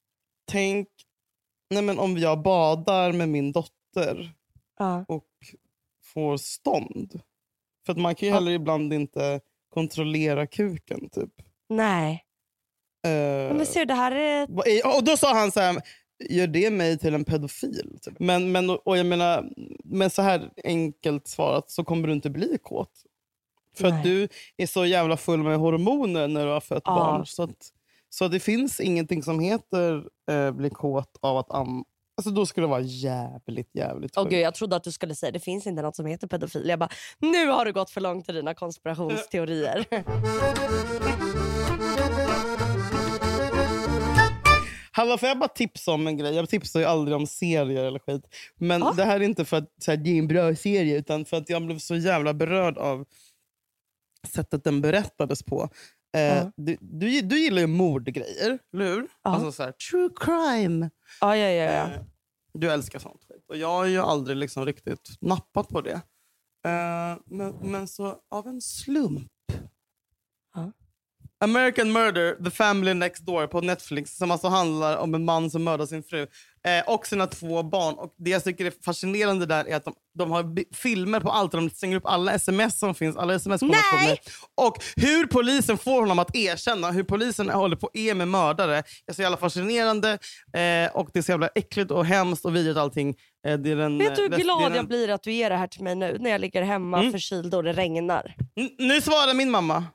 tänk 0.51 0.87
nej 1.69 1.83
men 1.83 1.99
om 1.99 2.17
jag 2.17 2.41
badar 2.41 3.11
med 3.11 3.29
min 3.29 3.51
dotter 3.51 4.31
Ja. 4.79 5.05
och 5.07 5.25
får 6.03 6.37
stånd. 6.37 7.21
För 7.85 7.91
att 7.93 7.99
man 7.99 8.15
kan 8.15 8.27
ju 8.27 8.33
heller 8.33 8.51
ibland 8.51 8.93
inte 8.93 9.39
kontrollera 9.73 10.47
kuken. 10.47 11.09
typ. 11.09 11.29
Nej. 11.69 12.25
Eh, 13.07 13.55
Men 13.55 13.65
ser 13.65 13.79
du, 13.79 13.85
det 13.85 13.93
här 13.93 14.11
är... 14.11 14.47
vad 14.49 14.67
är- 14.67 14.95
och 14.97 15.03
då 15.03 15.17
sa 15.17 15.33
han 15.33 15.51
så 15.51 15.59
här, 15.59 15.81
gör 16.29 16.47
det 16.47 16.69
mig 16.69 16.97
till 16.97 17.13
en 17.13 17.25
pedofil? 17.25 17.97
Typ. 18.01 18.19
Men, 18.19 18.51
men, 18.51 18.69
och 18.69 18.97
jag 18.97 19.05
menar, 19.05 19.49
men 19.83 20.09
så 20.09 20.21
här 20.21 20.49
enkelt 20.63 21.27
svarat 21.27 21.69
så 21.71 21.83
kommer 21.83 22.07
du 22.07 22.13
inte 22.13 22.29
bli 22.29 22.57
kåt. 22.63 22.91
För 23.77 23.87
att 23.87 23.93
Nej. 23.93 24.03
du 24.03 24.27
är 24.57 24.67
så 24.67 24.85
jävla 24.85 25.17
full 25.17 25.43
med 25.43 25.57
hormoner 25.57 26.27
när 26.27 26.45
du 26.45 26.51
har 26.51 26.61
fött 26.61 26.83
Ja. 26.85 26.95
barn. 26.95 27.25
Så, 27.25 27.43
att, 27.43 27.67
så 28.09 28.27
det 28.27 28.39
finns 28.39 28.79
ingenting 28.79 29.23
som 29.23 29.39
heter 29.39 30.03
eh, 30.31 30.51
bli 30.51 30.69
kåt 30.69 31.17
av 31.21 31.37
att 31.37 31.51
amma. 31.53 31.83
Alltså 32.17 32.31
då 32.31 32.45
skulle 32.45 32.63
det 32.67 32.71
vara 32.71 32.81
jävligt, 32.81 33.75
jävligt 33.75 34.15
sjukt. 34.15 34.29
gud, 34.29 34.39
jag 34.39 34.55
trodde 34.55 34.75
att 34.75 34.83
du 34.83 34.91
skulle 34.91 35.15
säga 35.15 35.31
det 35.31 35.39
finns 35.39 35.67
inte 35.67 35.81
något 35.81 35.95
som 35.95 36.05
heter 36.05 36.27
pedofil. 36.27 36.69
Jag 36.69 36.79
bara, 36.79 36.89
nu 37.19 37.47
har 37.47 37.65
du 37.65 37.73
gått 37.73 37.89
för 37.89 38.01
långt 38.01 38.29
i 38.29 38.31
dina 38.31 38.53
konspirationsteorier. 38.53 39.85
Hallå, 44.99 45.17
får 45.17 45.29
jag 45.29 45.39
bara 45.39 45.47
tipsa 45.49 45.91
om 45.91 46.07
en 46.07 46.17
grej? 46.17 46.35
Jag 46.35 46.49
tipsar 46.49 46.79
ju 46.79 46.85
aldrig 46.85 47.17
om 47.17 47.27
serier 47.27 47.83
eller 47.83 47.99
skit. 47.99 48.35
Men 48.55 48.81
Ja. 48.81 48.93
det 48.97 49.03
här 49.05 49.15
är 49.19 49.23
inte 49.23 49.45
för 49.45 49.57
att 49.57 49.73
så 49.77 49.91
här, 49.91 49.97
det 49.97 50.09
är 50.09 50.19
en 50.19 50.27
bra 50.27 50.55
serie, 50.55 50.97
utan 50.97 51.25
för 51.25 51.37
att 51.37 51.49
jag 51.49 51.65
blev 51.65 51.79
så 51.79 51.95
jävla 51.95 52.33
berörd 52.33 52.77
av 52.77 53.05
sättet 54.27 54.63
den 54.63 54.81
berättades 54.81 55.43
på. 55.43 55.69
Eh, 56.17 56.21
Ja. 56.21 56.51
du, 56.55 56.77
du, 56.81 57.21
du 57.21 57.39
gillar 57.39 57.61
ju 57.61 57.67
mordgrejer, 57.67 58.59
eller 58.73 58.85
hur? 58.85 59.07
Ja. 59.23 59.29
Alltså 59.29 59.51
så 59.51 59.63
här, 59.63 59.71
true 59.71 60.09
crime. 60.15 60.89
ja, 61.21 61.37
ja, 61.37 61.49
ja. 61.49 61.63
ja. 61.71 61.93
Eh, 61.93 62.01
du 62.53 62.71
älskar 62.71 62.99
sånt 62.99 63.25
skit. 63.29 63.45
Och 63.47 63.57
jag 63.57 63.67
har 63.67 63.85
ju 63.85 63.99
aldrig 63.99 64.37
liksom 64.37 64.65
riktigt 64.65 65.09
nappat 65.21 65.67
på 65.67 65.81
det. 65.81 66.01
Eh, 66.65 67.17
men, 67.25 67.55
men 67.61 67.87
så 67.87 68.15
av 68.29 68.47
en 68.47 68.61
slump. 68.61 69.31
American 71.43 71.91
Murder, 71.91 72.43
The 72.43 72.51
Family 72.51 72.93
Next 72.93 73.25
Door 73.25 73.47
på 73.47 73.61
Netflix 73.61 74.17
som 74.17 74.31
alltså 74.31 74.47
handlar 74.47 74.97
om 74.97 75.15
en 75.15 75.25
man 75.25 75.49
som 75.51 75.63
mördar 75.63 75.85
sin 75.85 76.03
fru 76.03 76.21
eh, 76.67 76.93
och 76.93 77.07
sina 77.07 77.27
två 77.27 77.63
barn. 77.63 77.95
Och 77.95 78.13
Det 78.17 78.29
jag 78.29 78.43
tycker 78.43 78.65
är 78.65 78.73
fascinerande 78.85 79.45
där 79.45 79.65
är 79.67 79.75
att 79.75 79.85
de, 79.85 79.93
de 80.17 80.31
har 80.31 80.73
filmer 80.75 81.19
på 81.19 81.31
allt. 81.31 81.51
De 81.51 81.69
slänger 81.69 81.97
upp 81.97 82.05
alla 82.05 82.33
sms 82.33 82.79
som 82.79 82.95
finns, 82.95 83.17
alla 83.17 83.33
sms-konversationer. 83.33 84.03
Nej! 84.05 84.19
Och 84.57 84.77
hur 84.95 85.25
polisen 85.27 85.77
får 85.77 85.99
honom 86.01 86.19
att 86.19 86.35
erkänna, 86.35 86.91
hur 86.91 87.03
polisen 87.03 87.49
håller 87.49 87.75
på 87.75 87.89
är 87.93 88.13
med 88.13 88.27
mördare 88.27 88.83
är 89.07 89.13
så 89.13 89.21
jävla 89.21 89.37
fascinerande. 89.37 90.09
Eh, 90.53 90.95
och 90.95 91.09
Det 91.13 91.19
är 91.19 91.23
så 91.23 91.31
jävla 91.31 91.47
äckligt 91.55 91.91
och 91.91 92.05
hemskt 92.05 92.45
och 92.45 92.55
vidrigt 92.55 92.77
allting. 92.77 93.15
Eh, 93.47 93.57
det 93.57 93.71
är 93.71 93.75
den, 93.75 93.97
Vet 93.97 94.15
du 94.15 94.21
hur 94.21 94.33
eh, 94.33 94.39
glad 94.39 94.61
den- 94.61 94.75
jag 94.75 94.87
blir 94.87 95.09
att 95.09 95.23
du 95.23 95.31
ger 95.31 95.49
det 95.49 95.57
här 95.57 95.67
till 95.67 95.83
mig 95.83 95.95
nu 95.95 96.17
när 96.19 96.29
jag 96.29 96.41
ligger 96.41 96.61
hemma 96.61 96.99
Mm. 96.99 97.11
förkyld 97.11 97.55
och 97.55 97.63
det 97.63 97.73
regnar? 97.73 98.35
N- 98.55 98.69
nu 98.77 99.01
svarar 99.01 99.33
min 99.33 99.51
mamma. 99.51 99.85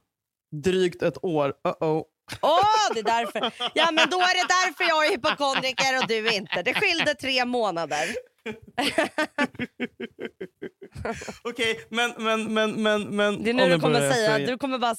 Drygt 0.63 1.03
ett 1.03 1.25
år. 1.25 1.55
Uh-oh. 1.69 2.03
Åh, 2.43 2.95
det 2.95 3.01
är 3.01 3.05
därför. 3.05 3.53
Ja, 3.75 3.91
men 3.93 4.11
då 4.11 4.17
är 4.17 4.35
det 4.35 4.47
därför 4.49 4.85
jag 4.85 5.07
är 5.07 5.11
hypokondriker 5.11 5.99
och 5.99 6.07
du 6.09 6.31
inte. 6.31 6.63
Det 6.63 6.75
skilde 6.75 7.15
tre 7.15 7.45
månader. 7.45 8.09
Okej, 11.43 11.81
men, 11.89 12.15
men, 12.19 12.55
men, 12.55 12.83
men, 12.83 13.17
men... 13.17 13.43
Det 13.43 13.51
är 13.51 13.55
nu 13.55 13.69
du 13.69 13.81
kommer 13.81 14.13
säga, 14.13 14.39
du 14.39 14.59
kommer 14.59 14.79
bara, 14.79 14.95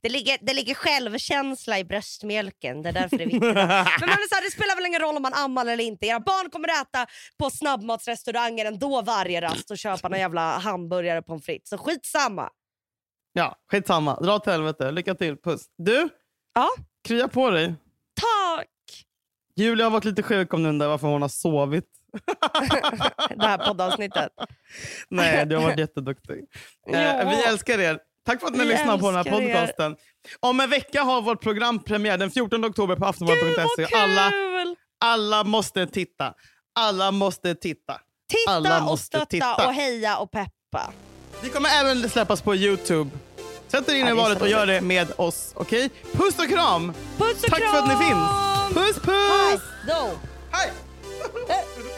det, 0.00 0.08
ligger, 0.08 0.38
det 0.40 0.54
ligger 0.54 0.74
självkänsla 0.74 1.78
i 1.78 1.84
bröstmjölken. 1.84 2.82
Det 2.82 2.88
är 2.88 2.92
därför 2.92 3.18
det 3.18 3.24
är 3.24 3.26
viktigt. 3.26 3.42
Men 4.00 4.00
man 4.00 4.10
är 4.10 4.28
så 4.28 4.34
här, 4.34 4.42
det 4.42 4.50
spelar 4.50 4.76
väl 4.76 4.86
ingen 4.86 5.00
roll 5.00 5.16
om 5.16 5.22
man 5.22 5.34
ammar 5.34 5.66
eller 5.66 5.84
inte. 5.84 6.06
Era 6.06 6.20
barn 6.20 6.50
kommer 6.50 6.68
äta 6.68 7.06
på 7.38 7.50
snabbmatsrestauranger 7.50 8.64
ändå 8.64 9.02
varje 9.02 9.40
rast 9.40 9.70
och 9.70 9.78
köpa 9.78 10.08
någon 10.08 10.18
jävla 10.18 10.58
hamburgare 10.58 11.18
och 11.18 11.26
pommes 11.26 11.44
frites. 11.44 11.68
Så 11.68 11.78
skitsamma. 11.78 12.48
Ja, 13.32 13.56
skitsamma. 13.70 14.20
Dra 14.20 14.34
åt 14.34 14.46
helvete. 14.46 14.90
Lycka 14.90 15.14
till. 15.14 15.36
Puss. 15.36 15.62
Du, 15.78 16.08
Ja, 16.54 16.68
krya 17.08 17.28
på 17.28 17.50
dig. 17.50 17.74
tack! 18.20 18.68
Julia 19.56 19.84
har 19.86 19.90
varit 19.90 20.04
lite 20.04 20.22
sjuk 20.22 20.54
om 20.54 20.62
den 20.62 20.78
där 20.78 20.88
varför 20.88 21.06
hon 21.08 21.22
har 21.22 21.28
sovit. 21.28 21.84
Det 23.36 23.46
här 23.46 23.58
poddavsnittet. 23.68 24.32
Nej, 25.08 25.46
du 25.46 25.56
har 25.56 25.62
varit 25.62 25.78
jätteduktig. 25.78 26.36
Eh, 26.92 27.02
Ja. 27.02 27.30
vi 27.30 27.42
älskar 27.44 27.78
er. 27.78 27.98
Tack 28.26 28.40
för 28.40 28.46
att 28.46 28.52
ni 28.52 28.58
Vi 28.58 28.64
lyssnar 28.64 28.98
på 28.98 29.06
den 29.06 29.14
här 29.14 29.20
älskar 29.26 29.40
er. 29.42 29.54
podcasten. 29.54 29.96
Om 30.40 30.60
en 30.60 30.70
vecka 30.70 31.02
har 31.02 31.22
vårt 31.22 31.42
program 31.42 31.82
premiär 31.84 32.18
den 32.18 32.30
14 32.30 32.64
oktober 32.64 32.96
på 32.96 33.06
aftonbladet.se. 33.06 33.82
vad 33.82 33.88
kul! 33.88 33.98
Alla, 33.98 34.32
alla 35.00 35.44
måste 35.44 35.86
titta. 35.86 36.34
Alla 36.74 37.10
måste 37.10 37.54
titta. 37.54 38.00
alla 38.48 38.68
Titta 38.68 38.78
och 38.78 38.84
måste 38.84 39.06
stötta 39.06 39.26
titta. 39.26 39.66
och 39.66 39.72
heja 39.74 40.18
och 40.18 40.30
peppa. 40.30 40.92
Vi 41.42 41.48
kommer 41.48 41.68
även 41.68 42.10
släppas 42.10 42.40
på 42.42 42.54
Youtube. 42.54 43.10
Sätt 43.68 43.88
er 43.88 43.94
in 43.94 44.08
i 44.08 44.12
valet 44.12 44.42
och 44.42 44.48
gör 44.48 44.66
det 44.66 44.80
med 44.80 45.08
oss. 45.16 45.52
Okej? 45.54 45.90
Puss 46.12 46.38
och 46.38 46.48
kram! 46.48 46.92
Puss 47.18 47.44
och 47.44 47.50
Tack 47.50 47.58
kram! 47.60 47.70
för 47.72 47.78
att 47.78 47.88
ni 47.98 48.06
finns! 48.06 48.28
Puss 48.74 49.02
Hej 49.04 49.04
puss! 49.04 49.62
då! 49.88 50.10
Hej! 50.50 50.72